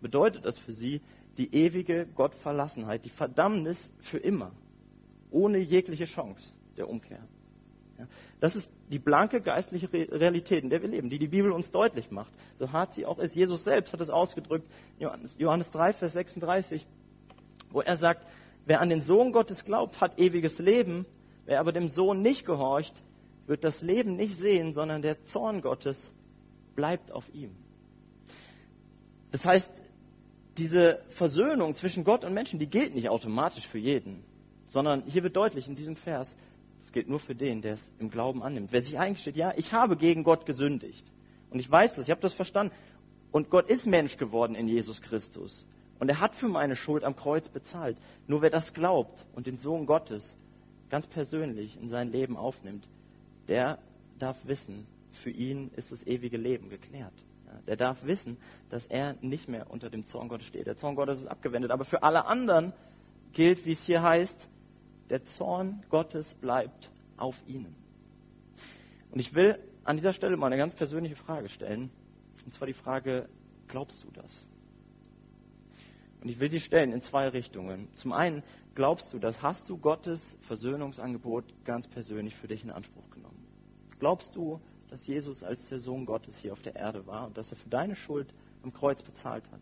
[0.01, 1.01] Bedeutet das für sie
[1.37, 4.53] die ewige Gottverlassenheit, die Verdammnis für immer,
[5.31, 7.21] ohne jegliche Chance der Umkehr.
[8.41, 12.11] Das ist die blanke geistliche Realität, in der wir leben, die die Bibel uns deutlich
[12.11, 12.33] macht.
[12.59, 13.35] So hart sie auch ist.
[13.35, 16.87] Jesus selbst hat es ausgedrückt, Johannes, Johannes 3, Vers 36,
[17.71, 18.27] wo er sagt,
[18.65, 21.07] wer an den Sohn Gottes glaubt, hat ewiges Leben.
[21.47, 23.03] Wer aber dem Sohn nicht gehorcht,
[23.47, 26.13] wird das Leben nicht sehen, sondern der Zorn Gottes
[26.75, 27.57] bleibt auf ihm.
[29.31, 29.73] Das heißt,
[30.59, 34.25] diese Versöhnung zwischen Gott und Menschen, die gilt nicht automatisch für jeden,
[34.69, 36.37] sondern hier wird deutlich in diesem Vers,
[36.79, 38.73] es gilt nur für den, der es im Glauben annimmt.
[38.73, 41.11] Wer sich eingesteht, ja, ich habe gegen Gott gesündigt.
[41.51, 42.75] Und ich weiß das, ich habe das verstanden.
[43.33, 45.67] Und Gott ist Mensch geworden in Jesus Christus.
[45.99, 47.97] Und er hat für meine Schuld am Kreuz bezahlt.
[48.27, 50.37] Nur wer das glaubt und den Sohn Gottes
[50.91, 52.89] ganz persönlich in sein Leben aufnimmt,
[53.49, 53.79] der
[54.19, 57.13] darf wissen, für ihn ist das ewige Leben geklärt.
[57.67, 58.37] Der darf wissen,
[58.69, 60.67] dass er nicht mehr unter dem Zorn Gottes steht.
[60.67, 61.71] Der Zorn Gottes ist abgewendet.
[61.71, 62.73] Aber für alle anderen
[63.33, 64.49] gilt, wie es hier heißt,
[65.11, 67.75] der Zorn Gottes bleibt auf ihnen.
[69.11, 71.91] Und ich will an dieser Stelle mal eine ganz persönliche Frage stellen.
[72.45, 73.29] Und zwar die Frage,
[73.69, 74.45] glaubst du das?
[76.21, 77.89] Und ich will sie stellen in zwei Richtungen.
[77.95, 78.43] Zum einen,
[78.75, 79.43] glaubst du das?
[79.43, 83.47] Hast du Gottes Versöhnungsangebot ganz persönlich für dich in Anspruch genommen?
[83.99, 87.53] Glaubst du, dass Jesus als der Sohn Gottes hier auf der Erde war und dass
[87.53, 89.61] er für deine Schuld am Kreuz bezahlt hat?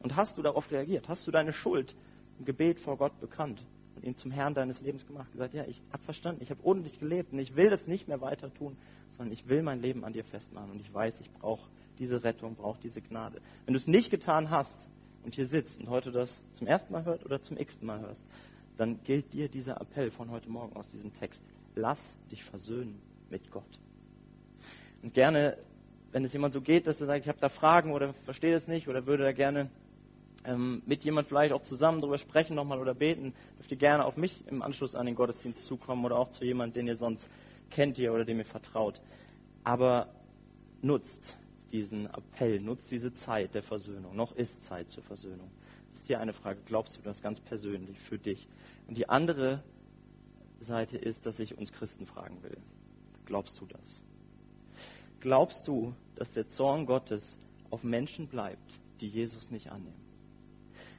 [0.00, 1.08] Und hast du darauf reagiert?
[1.08, 1.96] Hast du deine Schuld
[2.38, 3.64] im Gebet vor Gott bekannt
[4.04, 5.30] ihn zum Herrn deines Lebens gemacht?
[5.32, 8.08] Gesagt, ja, ich habe verstanden, ich habe ohne dich gelebt und ich will das nicht
[8.08, 8.76] mehr weiter tun,
[9.10, 12.54] sondern ich will mein Leben an dir festmachen und ich weiß, ich brauche diese Rettung,
[12.56, 13.40] brauche diese Gnade.
[13.66, 14.88] Wenn du es nicht getan hast
[15.24, 18.26] und hier sitzt und heute das zum ersten Mal hört oder zum x-ten Mal hörst,
[18.76, 21.44] dann gilt dir dieser Appell von heute Morgen aus diesem Text.
[21.74, 23.78] Lass dich versöhnen mit Gott.
[25.02, 25.58] Und gerne,
[26.12, 28.66] wenn es jemand so geht, dass er sagt, ich habe da Fragen oder verstehe das
[28.66, 29.70] nicht oder würde da gerne
[30.44, 34.16] ähm, mit jemand vielleicht auch zusammen darüber sprechen nochmal oder beten, dürft ihr gerne auf
[34.16, 37.30] mich im Anschluss an den Gottesdienst zukommen oder auch zu jemandem, den ihr sonst
[37.70, 39.00] kennt ihr oder dem ihr vertraut.
[39.64, 40.08] Aber
[40.82, 41.38] nutzt
[41.72, 44.14] diesen Appell, nutzt diese Zeit der Versöhnung.
[44.14, 45.50] Noch ist Zeit zur Versöhnung.
[45.90, 48.48] Das ist hier eine Frage, glaubst du das ganz persönlich für dich?
[48.86, 49.62] Und die andere
[50.58, 52.58] Seite ist, dass ich uns Christen fragen will.
[53.24, 54.02] Glaubst du das?
[55.20, 57.38] Glaubst du, dass der Zorn Gottes
[57.70, 60.03] auf Menschen bleibt, die Jesus nicht annehmen?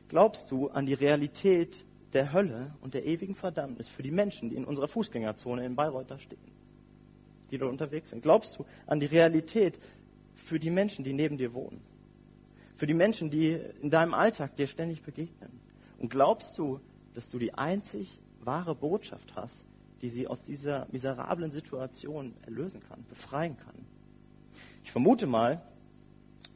[0.08, 4.56] Glaubst du an die Realität der Hölle und der ewigen Verdammnis für die Menschen, die
[4.56, 6.40] in unserer Fußgängerzone in Bayreuth da stehen,
[7.52, 8.22] die dort unterwegs sind?
[8.22, 9.80] Glaubst du an die Realität
[10.34, 11.82] für die Menschen, die neben dir wohnen?
[12.76, 15.60] Für die Menschen, die in deinem Alltag dir ständig begegnen?
[15.98, 16.80] Und glaubst du,
[17.14, 19.66] dass du die einzig wahre Botschaft hast,
[20.02, 23.76] die sie aus dieser miserablen Situation erlösen kann, befreien kann?
[24.84, 25.62] Ich vermute mal,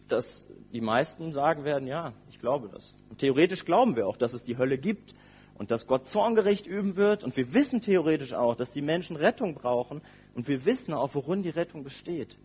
[0.08, 2.96] dass die meisten sagen werden, ja, ich glaube das.
[3.10, 5.16] Und theoretisch glauben wir auch, dass es die Hölle gibt
[5.56, 7.24] und dass Gott Zorngericht üben wird.
[7.24, 10.02] Und wir wissen theoretisch auch, dass die Menschen Rettung brauchen.
[10.34, 12.38] Und wir wissen auch, worin die Rettung besteht.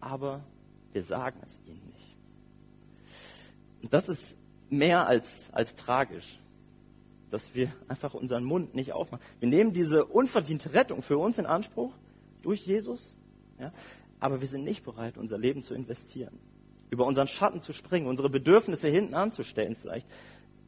[0.00, 0.44] Aber
[0.92, 2.16] wir sagen es ihnen nicht.
[3.82, 4.36] Und das ist
[4.68, 6.38] mehr als, als tragisch,
[7.30, 9.24] dass wir einfach unseren Mund nicht aufmachen.
[9.40, 11.92] Wir nehmen diese unverdiente Rettung für uns in Anspruch
[12.42, 13.16] durch Jesus.
[13.58, 13.72] Ja,
[14.20, 16.38] aber wir sind nicht bereit, unser Leben zu investieren,
[16.92, 20.06] über unseren Schatten zu springen, unsere Bedürfnisse hinten anzustellen vielleicht,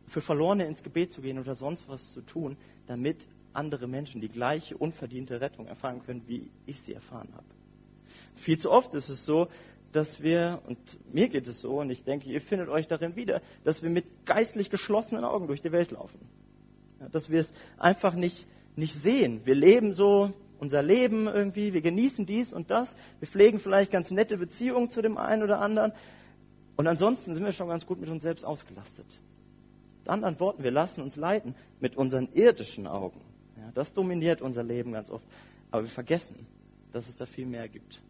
[0.06, 2.56] für Verlorene ins Gebet zu gehen oder sonst was zu tun,
[2.86, 7.44] damit andere Menschen die gleiche unverdiente Rettung erfahren können, wie ich sie erfahren habe.
[8.34, 9.48] Viel zu oft ist es so,
[9.92, 10.78] dass wir, und
[11.12, 14.24] mir geht es so, und ich denke, ihr findet euch darin wieder, dass wir mit
[14.24, 16.18] geistlich geschlossenen Augen durch die Welt laufen.
[17.00, 19.42] Ja, dass wir es einfach nicht, nicht sehen.
[19.44, 24.10] Wir leben so unser Leben irgendwie, wir genießen dies und das, wir pflegen vielleicht ganz
[24.10, 25.92] nette Beziehungen zu dem einen oder anderen
[26.76, 29.20] und ansonsten sind wir schon ganz gut mit uns selbst ausgelastet.
[30.00, 33.20] Mit anderen Worten, wir lassen uns leiten mit unseren irdischen Augen.
[33.56, 35.26] Ja, das dominiert unser Leben ganz oft.
[35.70, 36.46] Aber wir vergessen,
[36.92, 38.02] dass es da viel mehr gibt.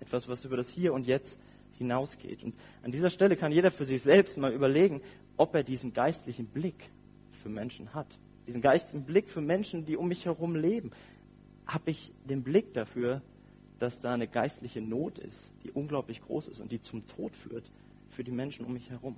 [0.00, 1.38] Etwas, was über das Hier und Jetzt
[1.78, 2.42] hinausgeht.
[2.42, 5.02] Und an dieser Stelle kann jeder für sich selbst mal überlegen,
[5.36, 6.90] ob er diesen geistlichen Blick
[7.42, 8.18] für Menschen hat.
[8.46, 10.90] Diesen geistlichen Blick für Menschen, die um mich herum leben
[11.72, 13.22] habe ich den Blick dafür,
[13.78, 17.70] dass da eine geistliche Not ist, die unglaublich groß ist und die zum Tod führt
[18.10, 19.16] für die Menschen um mich herum?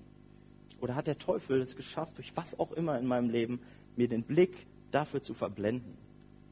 [0.81, 3.61] Oder hat der Teufel es geschafft, durch was auch immer in meinem Leben,
[3.97, 5.97] mir den Blick dafür zu verblenden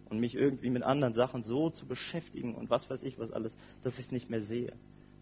[0.09, 3.57] und mich irgendwie mit anderen Sachen so zu beschäftigen und was weiß ich was alles,
[3.83, 4.73] dass ich es nicht mehr sehe?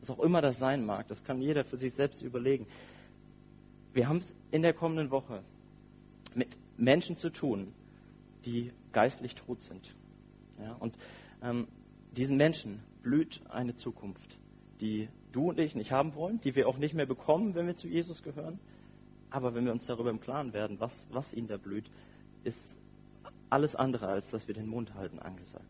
[0.01, 2.67] Was auch immer das sein mag, das kann jeder für sich selbst überlegen.
[3.93, 5.43] Wir haben es in der kommenden Woche
[6.35, 7.73] mit Menschen zu tun,
[8.45, 9.95] die geistlich tot sind,
[10.63, 10.97] ja, und
[11.43, 11.69] ähm,
[12.13, 14.39] diesen Menschen blüht eine Zukunft,
[14.81, 17.77] die du und ich nicht haben wollen, die wir auch nicht mehr bekommen, wenn wir
[17.77, 18.59] zu Jesus gehören.
[19.31, 21.91] Aber wenn wir uns darüber im Klaren werden, was, was ihnen da blüht,
[22.45, 22.77] ist
[23.51, 25.65] alles andere, als dass wir den Mund halten, angesagt.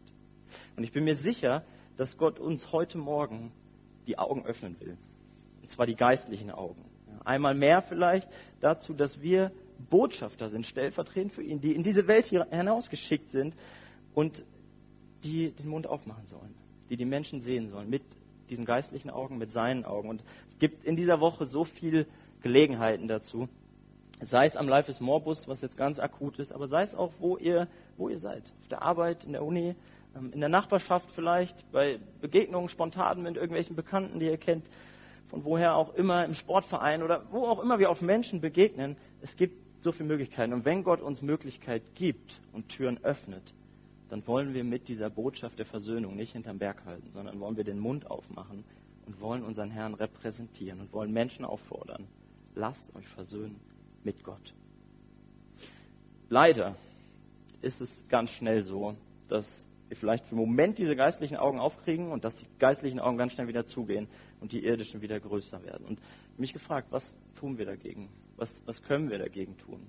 [0.77, 1.64] Und ich bin mir sicher,
[1.96, 3.53] dass Gott uns heute Morgen
[4.07, 4.96] die Augen öffnen will.
[5.61, 6.85] Und zwar die geistlichen Augen.
[7.24, 9.53] Einmal mehr vielleicht dazu, dass wir
[9.90, 13.55] Botschafter sind, stellvertretend für ihn, die in diese Welt hinausgeschickt sind
[14.14, 14.44] und
[15.24, 16.54] die den Mund aufmachen sollen,
[16.90, 18.02] die die Menschen sehen sollen, mit
[18.50, 20.09] diesen geistlichen Augen, mit seinen Augen.
[20.09, 22.07] Und es gibt in dieser Woche so viel
[22.40, 23.48] Gelegenheiten dazu.
[24.20, 26.94] Sei es am Life is More Bus, was jetzt ganz akut ist, aber sei es
[26.94, 28.52] auch, wo ihr, wo ihr seid.
[28.62, 29.76] Auf der Arbeit, in der Uni,
[30.16, 34.68] ähm, in der Nachbarschaft vielleicht, bei Begegnungen spontan mit irgendwelchen Bekannten, die ihr kennt,
[35.28, 38.96] von woher auch immer, im Sportverein oder wo auch immer wir auf Menschen begegnen.
[39.20, 40.52] Es gibt so viele Möglichkeiten.
[40.52, 43.54] Und wenn Gott uns Möglichkeit gibt und Türen öffnet,
[44.09, 47.64] dann wollen wir mit dieser Botschaft der Versöhnung nicht hinterm Berg halten, sondern wollen wir
[47.64, 48.64] den Mund aufmachen
[49.07, 52.07] und wollen unseren Herrn repräsentieren und wollen Menschen auffordern.
[52.55, 53.61] Lasst euch versöhnen
[54.05, 54.55] mit Gott.
[56.29, 56.77] Leider
[57.62, 58.94] ist es ganz schnell so,
[59.29, 63.16] dass wir vielleicht für einen Moment diese geistlichen Augen aufkriegen und dass die geistlichen Augen
[63.16, 64.09] ganz schnell wieder zugehen
[64.40, 65.87] und die irdischen wieder größer werden.
[65.87, 66.01] Und
[66.37, 68.09] mich gefragt, was tun wir dagegen?
[68.37, 69.87] Was, was können wir dagegen tun?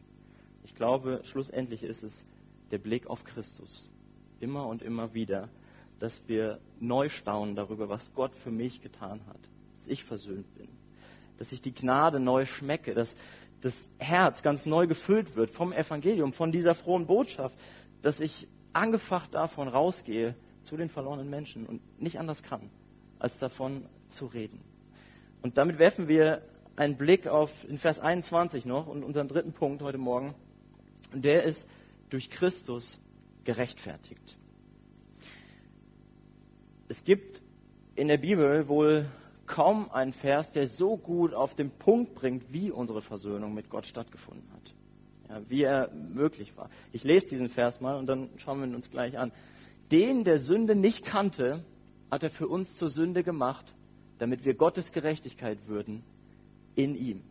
[0.64, 2.26] Ich glaube, schlussendlich ist es
[2.72, 3.92] der Blick auf Christus.
[4.40, 5.50] Immer und immer wieder,
[6.00, 9.40] dass wir neu staunen darüber, was Gott für mich getan hat.
[9.78, 10.70] Dass ich versöhnt bin.
[11.38, 12.94] Dass ich die Gnade neu schmecke.
[12.94, 13.16] Dass
[13.62, 17.56] das Herz ganz neu gefüllt wird vom Evangelium, von dieser frohen Botschaft.
[18.02, 22.70] Dass ich angefacht davon rausgehe zu den verlorenen Menschen und nicht anders kann,
[23.18, 24.60] als davon zu reden.
[25.42, 26.42] Und damit werfen wir
[26.76, 30.34] einen Blick auf in Vers 21 noch und unseren dritten Punkt heute Morgen.
[31.12, 31.68] Und der ist
[32.10, 33.02] durch Christus
[33.50, 34.38] gerechtfertigt.
[36.88, 37.42] Es gibt
[37.96, 39.06] in der Bibel wohl
[39.46, 43.88] kaum einen Vers, der so gut auf den Punkt bringt, wie unsere Versöhnung mit Gott
[43.88, 44.74] stattgefunden hat
[45.30, 46.70] ja, wie er möglich war.
[46.92, 49.32] Ich lese diesen Vers mal und dann schauen wir uns gleich an.
[49.92, 51.64] Den, der Sünde nicht kannte,
[52.12, 53.76] hat er für uns zur Sünde gemacht,
[54.18, 56.04] damit wir Gottes Gerechtigkeit würden
[56.76, 57.24] in ihm.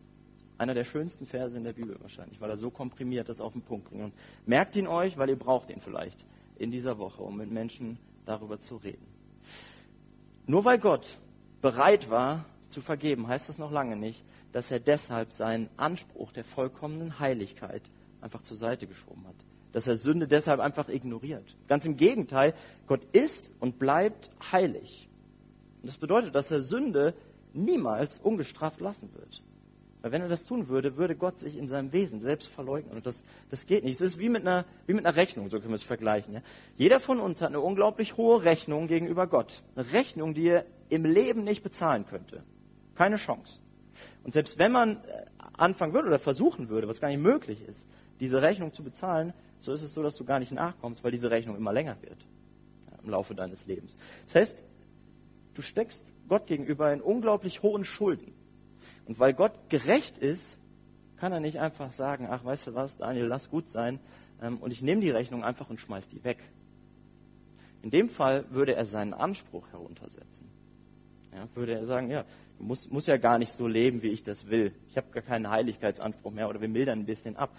[0.59, 3.61] Einer der schönsten Verse in der Bibel wahrscheinlich, weil er so komprimiert das auf den
[3.61, 4.03] Punkt bringt.
[4.03, 4.13] Und
[4.45, 6.25] merkt ihn euch, weil ihr braucht ihn vielleicht
[6.57, 9.07] in dieser Woche, um mit Menschen darüber zu reden.
[10.47, 11.17] Nur weil Gott
[11.61, 16.43] bereit war zu vergeben, heißt das noch lange nicht, dass er deshalb seinen Anspruch der
[16.43, 17.83] vollkommenen Heiligkeit
[18.19, 19.35] einfach zur Seite geschoben hat.
[19.71, 21.55] Dass er Sünde deshalb einfach ignoriert.
[21.69, 22.53] Ganz im Gegenteil,
[22.85, 25.07] Gott ist und bleibt heilig.
[25.81, 27.13] Und das bedeutet, dass er Sünde
[27.53, 29.41] niemals ungestraft lassen wird.
[30.01, 32.95] Weil wenn er das tun würde, würde Gott sich in seinem Wesen selbst verleugnen.
[32.95, 33.95] Und das, das geht nicht.
[33.95, 36.35] Es ist wie mit, einer, wie mit einer Rechnung, so können wir es vergleichen.
[36.35, 36.41] Ja?
[36.77, 39.61] Jeder von uns hat eine unglaublich hohe Rechnung gegenüber Gott.
[39.75, 42.43] Eine Rechnung, die er im Leben nicht bezahlen könnte.
[42.95, 43.59] Keine Chance.
[44.23, 45.25] Und selbst wenn man äh,
[45.57, 47.85] anfangen würde oder versuchen würde, was gar nicht möglich ist,
[48.21, 51.29] diese Rechnung zu bezahlen, so ist es so, dass du gar nicht nachkommst, weil diese
[51.29, 52.25] Rechnung immer länger wird
[52.89, 53.97] ja, im Laufe deines Lebens.
[54.25, 54.63] Das heißt,
[55.55, 58.33] du steckst Gott gegenüber in unglaublich hohen Schulden.
[59.05, 60.59] Und weil Gott gerecht ist,
[61.17, 63.99] kann er nicht einfach sagen, ach, weißt du was, Daniel, lass gut sein,
[64.41, 66.37] ähm, und ich nehme die Rechnung einfach und schmeiß die weg.
[67.81, 70.47] In dem Fall würde er seinen Anspruch heruntersetzen.
[71.33, 72.25] Ja, würde er sagen, ja,
[72.57, 74.73] muss, muss ja gar nicht so leben, wie ich das will.
[74.89, 77.55] Ich habe gar keinen Heiligkeitsanspruch mehr oder wir mildern ein bisschen ab.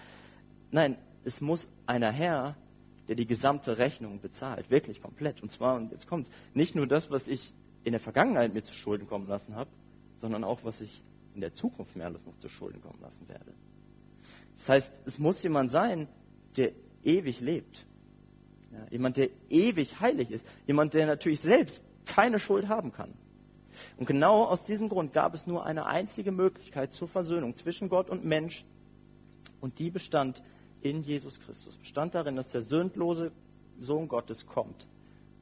[0.70, 2.56] Nein, es muss einer her,
[3.08, 5.42] der die gesamte Rechnung bezahlt, wirklich komplett.
[5.42, 7.54] Und zwar, und jetzt kommt's, nicht nur das, was ich
[7.84, 9.70] in der Vergangenheit mir zu Schulden kommen lassen habe,
[10.16, 11.02] sondern auch, was ich
[11.34, 13.52] in der Zukunft mir alles noch zu Schulden kommen lassen werde.
[14.56, 16.08] Das heißt, es muss jemand sein,
[16.56, 17.86] der ewig lebt.
[18.72, 20.46] Ja, jemand, der ewig heilig ist.
[20.66, 23.14] Jemand, der natürlich selbst keine Schuld haben kann.
[23.96, 28.10] Und genau aus diesem Grund gab es nur eine einzige Möglichkeit zur Versöhnung zwischen Gott
[28.10, 28.64] und Mensch.
[29.60, 30.42] Und die bestand
[30.82, 31.76] in Jesus Christus.
[31.76, 33.32] Bestand darin, dass der sündlose
[33.78, 34.86] Sohn Gottes kommt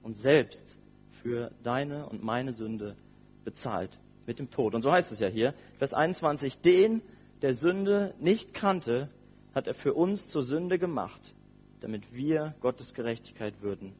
[0.02, 0.78] und selbst
[1.22, 2.96] für deine und meine Sünde
[3.44, 3.98] bezahlt
[4.28, 4.74] mit dem Tod.
[4.74, 7.02] Und so heißt es ja hier, Vers 21, den,
[7.42, 9.08] der Sünde nicht kannte,
[9.54, 11.34] hat er für uns zur Sünde gemacht,
[11.80, 13.94] damit wir Gottes Gerechtigkeit würden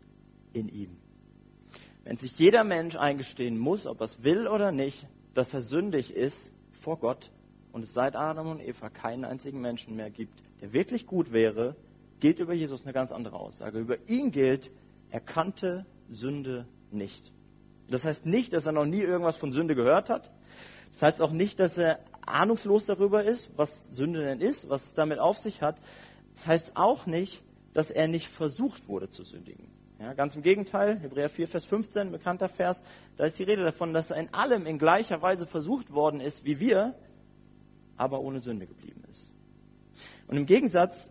[0.53, 0.97] in ihm.
[2.05, 6.15] Wenn sich jeder Mensch eingestehen muss, ob er es will oder nicht, dass er sündig
[6.15, 7.31] ist vor Gott
[7.73, 11.75] und es seit Adam und Eva keinen einzigen Menschen mehr gibt, der wirklich gut wäre,
[12.21, 13.79] gilt über Jesus eine ganz andere Aussage.
[13.79, 14.71] Über ihn gilt,
[15.11, 17.33] er kannte Sünde nicht.
[17.91, 20.31] Das heißt nicht, dass er noch nie irgendwas von Sünde gehört hat.
[20.93, 24.95] Das heißt auch nicht, dass er ahnungslos darüber ist, was Sünde denn ist, was es
[24.95, 25.77] damit auf sich hat.
[26.33, 29.69] Das heißt auch nicht, dass er nicht versucht wurde zu sündigen.
[29.99, 32.85] Ja, ganz im Gegenteil, Hebräer 4, Vers 15, bekannter Vers,
[33.17, 36.45] da ist die Rede davon, dass er in allem in gleicher Weise versucht worden ist
[36.45, 36.95] wie wir,
[37.97, 39.29] aber ohne Sünde geblieben ist.
[40.29, 41.11] Und im Gegensatz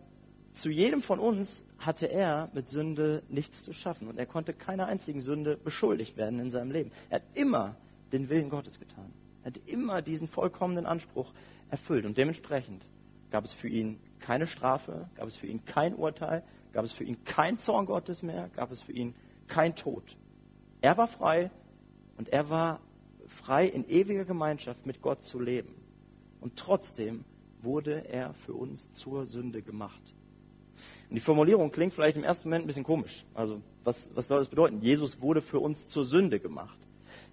[0.58, 4.88] zu jedem von uns hatte er mit Sünde nichts zu schaffen und er konnte keiner
[4.88, 6.91] einzigen Sünde beschuldigt werden in seinem Leben.
[7.10, 7.76] Er hat immer
[8.12, 9.13] den Willen Gottes getan.
[9.43, 11.32] Er hat immer diesen vollkommenen Anspruch
[11.70, 12.86] erfüllt und dementsprechend
[13.30, 16.43] gab es für ihn keine Strafe, gab es für ihn kein Urteil,
[16.74, 19.13] gab es für ihn kein Zorn Gottes mehr, gab es für ihn
[19.48, 20.17] kein Tod.
[20.82, 21.52] Er war frei
[22.17, 22.80] und er war
[23.28, 25.76] frei in ewiger Gemeinschaft mit Gott zu leben.
[26.39, 27.26] und trotzdem
[27.62, 30.13] wurde er für uns zur Sünde gemacht.
[31.10, 33.26] Und die Formulierung klingt vielleicht im ersten Moment ein bisschen komisch.
[33.34, 34.82] Also was, was soll das bedeuten?
[34.82, 36.78] Jesus wurde für uns zur Sünde gemacht.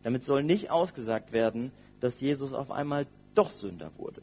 [0.02, 4.22] Damit soll nicht ausgesagt werden, dass Jesus auf einmal doch Sünder wurde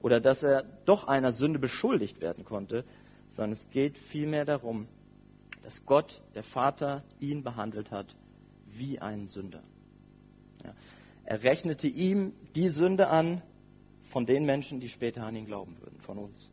[0.00, 2.84] oder dass er doch einer Sünde beschuldigt werden konnte,
[3.28, 4.88] sondern es geht vielmehr darum,
[5.62, 8.16] dass Gott, der Vater, ihn behandelt hat
[8.66, 9.62] wie einen Sünder.
[10.64, 10.74] Ja.
[11.24, 13.42] Er rechnete ihm die Sünde an
[14.10, 16.50] von den Menschen, die später an ihn glauben würden, von uns.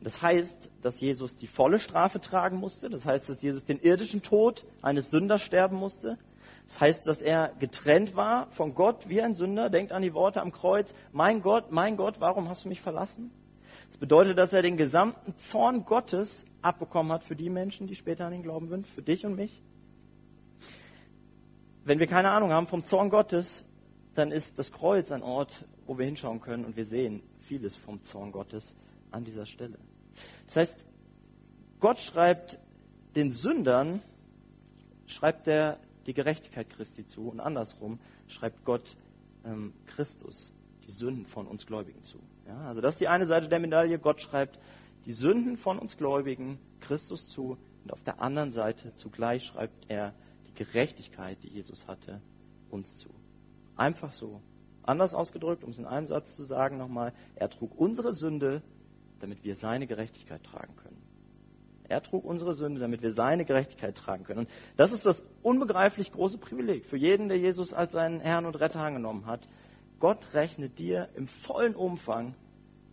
[0.00, 2.88] Das heißt, dass Jesus die volle Strafe tragen musste.
[2.88, 6.18] Das heißt, dass Jesus den irdischen Tod eines Sünders sterben musste.
[6.66, 9.70] Das heißt, dass er getrennt war von Gott wie ein Sünder.
[9.70, 10.94] Denkt an die Worte am Kreuz.
[11.12, 13.32] Mein Gott, mein Gott, warum hast du mich verlassen?
[13.88, 18.26] Das bedeutet, dass er den gesamten Zorn Gottes abbekommen hat für die Menschen, die später
[18.26, 19.62] an ihn glauben würden, für dich und mich.
[21.84, 23.64] Wenn wir keine Ahnung haben vom Zorn Gottes,
[24.14, 28.02] dann ist das Kreuz ein Ort, wo wir hinschauen können und wir sehen vieles vom
[28.02, 28.74] Zorn Gottes
[29.10, 29.78] an dieser Stelle.
[30.46, 30.84] Das heißt,
[31.80, 32.58] Gott schreibt
[33.14, 34.02] den Sündern,
[35.06, 38.96] schreibt er die Gerechtigkeit Christi zu und andersrum schreibt Gott
[39.44, 40.52] ähm, Christus
[40.86, 42.18] die Sünden von uns Gläubigen zu.
[42.46, 43.98] Ja, also das ist die eine Seite der Medaille.
[43.98, 44.58] Gott schreibt
[45.04, 50.14] die Sünden von uns Gläubigen Christus zu und auf der anderen Seite zugleich schreibt er
[50.46, 52.20] die Gerechtigkeit, die Jesus hatte,
[52.70, 53.10] uns zu.
[53.76, 54.40] Einfach so.
[54.82, 58.62] Anders ausgedrückt, um es in einem Satz zu sagen nochmal, er trug unsere Sünde,
[59.20, 61.02] damit wir seine Gerechtigkeit tragen können.
[61.88, 64.40] Er trug unsere Sünde, damit wir seine Gerechtigkeit tragen können.
[64.40, 68.60] Und das ist das unbegreiflich große Privileg für jeden, der Jesus als seinen Herrn und
[68.60, 69.48] Retter angenommen hat.
[69.98, 72.34] Gott rechnet dir im vollen Umfang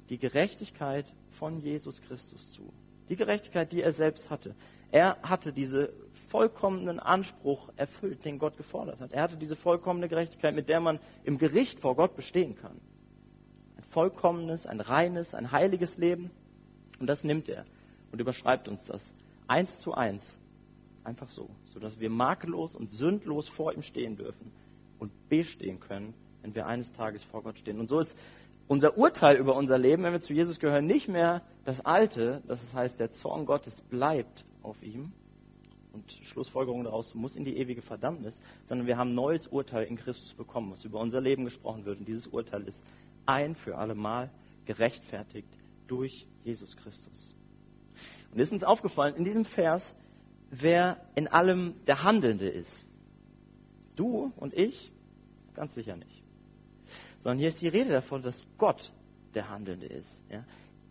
[0.09, 2.71] die Gerechtigkeit von Jesus Christus zu.
[3.09, 4.55] Die Gerechtigkeit, die er selbst hatte.
[4.91, 5.93] Er hatte diese
[6.29, 9.11] vollkommenen Anspruch erfüllt, den Gott gefordert hat.
[9.11, 12.79] Er hatte diese vollkommene Gerechtigkeit, mit der man im Gericht vor Gott bestehen kann.
[13.95, 16.29] Ein vollkommenes, ein reines, ein heiliges Leben.
[16.99, 17.63] Und das nimmt er
[18.11, 19.13] und überschreibt uns das
[19.47, 20.37] eins zu eins.
[21.05, 24.51] Einfach so, sodass wir makellos und sündlos vor ihm stehen dürfen
[24.99, 27.79] und bestehen können, wenn wir eines Tages vor Gott stehen.
[27.79, 28.17] Und so ist
[28.67, 32.73] unser Urteil über unser Leben, wenn wir zu Jesus gehören, nicht mehr das alte, das
[32.73, 35.13] heißt, der Zorn Gottes bleibt auf ihm
[35.93, 40.33] und Schlussfolgerung daraus muss in die ewige Verdammnis, sondern wir haben neues Urteil in Christus
[40.33, 41.99] bekommen, was über unser Leben gesprochen wird.
[41.99, 42.83] Und dieses Urteil ist
[43.25, 44.29] ein für alle Mal
[44.65, 45.47] gerechtfertigt
[45.87, 47.35] durch Jesus Christus.
[48.31, 49.95] Und ist uns aufgefallen in diesem Vers,
[50.49, 52.85] wer in allem der Handelnde ist.
[53.95, 54.91] Du und ich?
[55.53, 56.23] Ganz sicher nicht.
[57.23, 58.91] Sondern hier ist die Rede davon, dass Gott
[59.33, 60.23] der Handelnde ist.
[60.29, 60.43] Ja?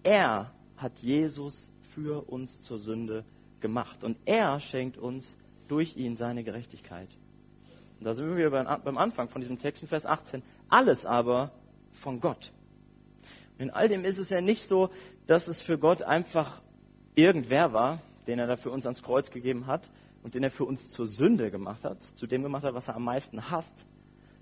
[0.03, 3.25] Er hat Jesus für uns zur Sünde
[3.61, 4.05] gemacht.
[4.05, 5.37] Und er schenkt uns
[5.69, 7.09] durch ihn seine Gerechtigkeit.
[7.99, 10.43] Und da sind wir beim Anfang von diesem Text in Vers 18.
[10.69, 11.53] Alles aber
[11.95, 12.53] von Gott.
[13.59, 14.91] In all dem ist es ja nicht so,
[15.27, 16.61] dass es für Gott einfach
[17.15, 19.91] irgendwer war, den er da für uns ans Kreuz gegeben hat
[20.23, 22.97] und den er für uns zur Sünde gemacht hat, zu dem gemacht hat, was er
[22.97, 23.87] am meisten hasst,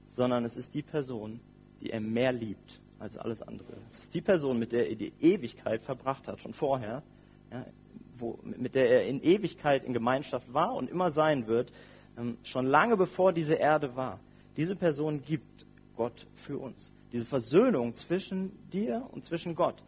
[0.09, 1.41] sondern es ist die Person,
[1.81, 3.77] die er mehr liebt als alles andere.
[3.89, 7.03] Es ist die Person, mit der er die Ewigkeit verbracht hat, schon vorher,
[7.51, 7.67] ja,
[8.19, 11.73] wo, mit der er in Ewigkeit in Gemeinschaft war und immer sein wird,
[12.17, 14.21] ähm, schon lange bevor diese Erde war.
[14.57, 16.93] Diese Person gibt Gott für uns.
[17.13, 19.83] Diese Versöhnung zwischen dir und zwischen Gott,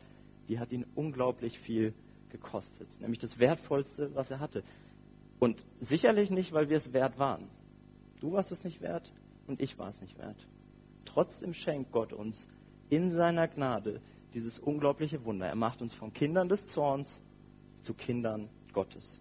[0.48, 1.94] die hat ihn unglaublich viel
[2.28, 4.62] gekostet, nämlich das Wertvollste, was er hatte.
[5.38, 7.48] Und sicherlich nicht, weil wir es wert waren.
[8.20, 9.12] Du warst es nicht wert
[9.46, 10.46] und ich war es nicht wert.
[11.04, 12.48] Trotzdem schenkt Gott uns
[12.90, 14.00] in seiner Gnade
[14.34, 15.46] dieses unglaubliche Wunder.
[15.46, 17.20] Er macht uns von Kindern des Zorns
[17.82, 19.20] zu Kindern Gottes.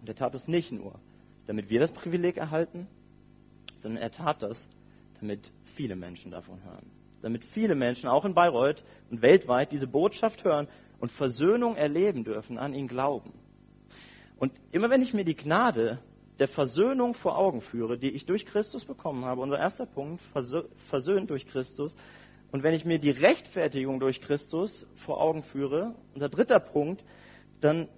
[0.00, 1.00] Und er tat es nicht nur,
[1.46, 2.86] damit wir das Privileg erhalten,
[3.78, 4.68] sondern er tat das,
[5.24, 6.90] damit viele Menschen davon hören.
[7.22, 12.58] Damit viele Menschen, auch in Bayreuth und weltweit, diese Botschaft hören und Versöhnung erleben dürfen,
[12.58, 13.32] an ihn glauben.
[14.36, 15.98] Und immer wenn ich mir die Gnade
[16.38, 20.22] der Versöhnung vor Augen führe, die ich durch Christus bekommen habe, unser erster Punkt,
[20.86, 21.94] versöhnt durch Christus,
[22.52, 27.04] und wenn ich mir die Rechtfertigung durch Christus vor Augen führe, unser dritter Punkt,
[27.60, 27.88] dann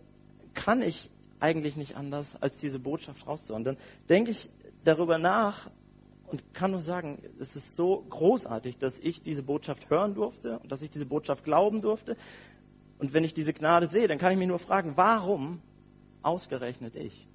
[0.55, 1.11] kann ich
[1.41, 3.65] eigentlich nicht anders, als diese Botschaft rauszuhauen.
[3.65, 3.77] Dann
[4.09, 4.49] denke ich
[4.85, 5.69] darüber nach
[6.27, 10.71] und kann nur sagen, es ist so großartig, dass ich diese Botschaft hören durfte und
[10.71, 12.17] dass ich diese Botschaft glauben durfte
[12.99, 15.61] und wenn ich diese Gnade sehe, dann kann ich mich nur fragen, warum
[16.23, 17.29] ausgerechnet ich?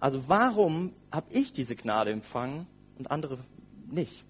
[0.00, 2.66] Also warum habe ich diese Gnade empfangen
[2.98, 3.38] und andere
[3.90, 4.24] nicht?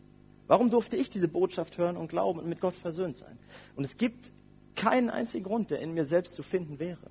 [0.46, 3.38] Warum durfte ich diese Botschaft hören und glauben und mit Gott versöhnt sein?
[3.76, 4.30] Und es gibt
[4.76, 7.10] keinen einzigen Grund, der in mir selbst zu finden wäre.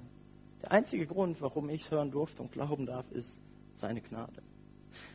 [0.61, 3.41] Der einzige Grund, warum ich hören durfte und glauben darf, ist
[3.73, 4.42] seine Gnade.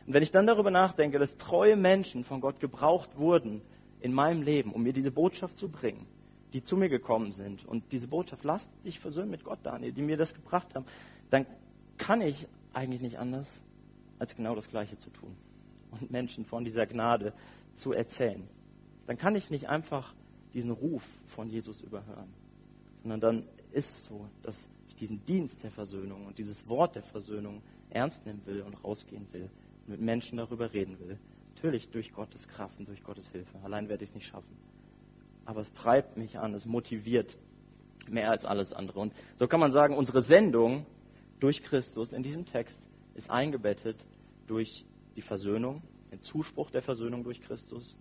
[0.05, 3.61] Und wenn ich dann darüber nachdenke, dass treue Menschen von Gott gebraucht wurden
[4.01, 6.05] in meinem Leben, um mir diese Botschaft zu bringen,
[6.53, 10.01] die zu mir gekommen sind und diese Botschaft, lasst dich versöhnen mit Gott, Daniel, die
[10.01, 10.85] mir das gebracht haben,
[11.29, 11.45] dann
[11.97, 13.61] kann ich eigentlich nicht anders,
[14.17, 15.35] als genau das Gleiche zu tun
[15.91, 17.33] und Menschen von dieser Gnade
[17.73, 18.47] zu erzählen.
[19.05, 20.13] Dann kann ich nicht einfach
[20.53, 22.29] diesen Ruf von Jesus überhören,
[23.01, 27.03] sondern dann ist es so, dass ich diesen Dienst der Versöhnung und dieses Wort der
[27.03, 29.49] Versöhnung ernst nehmen will und rausgehen will
[29.89, 31.17] mit Menschen darüber reden will.
[31.55, 33.57] Natürlich durch Gottes Kraft und durch Gottes Hilfe.
[33.63, 34.55] Allein werde ich es nicht schaffen.
[35.45, 37.37] Aber es treibt mich an, es motiviert
[38.07, 38.99] mehr als alles andere.
[38.99, 40.85] Und so kann man sagen, unsere Sendung
[41.39, 44.05] durch Christus in diesem Text ist eingebettet
[44.47, 44.85] durch
[45.15, 45.81] die Versöhnung,
[46.11, 47.97] den Zuspruch der Versöhnung durch Christus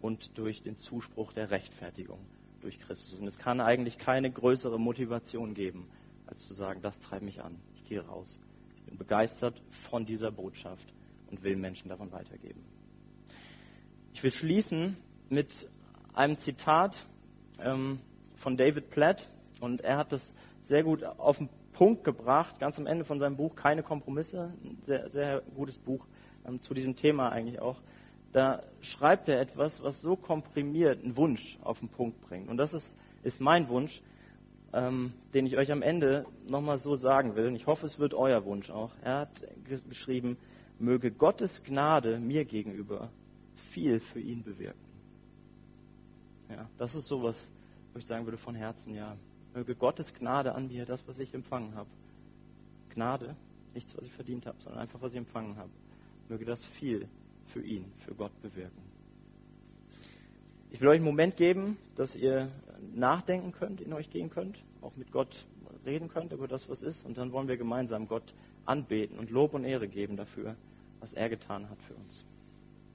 [0.00, 2.18] und durch den Zuspruch der Rechtfertigung
[2.60, 3.18] durch Christus.
[3.18, 5.88] Und es kann eigentlich keine größere Motivation geben,
[6.26, 7.58] als zu sagen, das treibt mich an.
[7.74, 8.40] Ich gehe raus.
[8.76, 10.92] Ich bin begeistert von dieser Botschaft
[11.30, 12.60] und will Menschen davon weitergeben.
[14.12, 14.96] Ich will schließen
[15.28, 15.68] mit
[16.14, 17.06] einem Zitat
[17.60, 18.00] ähm,
[18.34, 22.86] von David Platt und er hat das sehr gut auf den Punkt gebracht, ganz am
[22.86, 26.06] Ende von seinem Buch Keine Kompromisse, ein sehr, sehr gutes Buch
[26.46, 27.80] ähm, zu diesem Thema eigentlich auch.
[28.32, 32.48] Da schreibt er etwas, was so komprimiert einen Wunsch auf den Punkt bringt.
[32.48, 34.02] Und das ist, ist mein Wunsch,
[34.72, 37.46] ähm, den ich euch am Ende nochmal so sagen will.
[37.46, 38.92] Und ich hoffe, es wird euer Wunsch auch.
[39.02, 39.44] Er hat
[39.88, 40.36] geschrieben,
[40.80, 43.10] möge Gottes Gnade mir gegenüber
[43.54, 44.78] viel für ihn bewirken.
[46.48, 47.52] Ja, das ist sowas,
[47.92, 49.16] wo ich sagen würde von Herzen, ja,
[49.54, 51.88] möge Gottes Gnade an mir, das, was ich empfangen habe.
[52.90, 53.36] Gnade,
[53.74, 55.70] nichts, was ich verdient habe, sondern einfach, was ich empfangen habe.
[56.28, 57.08] Möge das viel
[57.46, 58.82] für ihn, für Gott bewirken.
[60.70, 62.50] Ich will euch einen Moment geben, dass ihr
[62.94, 65.46] nachdenken könnt, in euch gehen könnt, auch mit Gott
[65.84, 67.04] reden könnt über das, was ist.
[67.04, 70.56] Und dann wollen wir gemeinsam Gott anbeten und Lob und Ehre geben dafür,
[71.00, 72.24] was er getan hat für uns.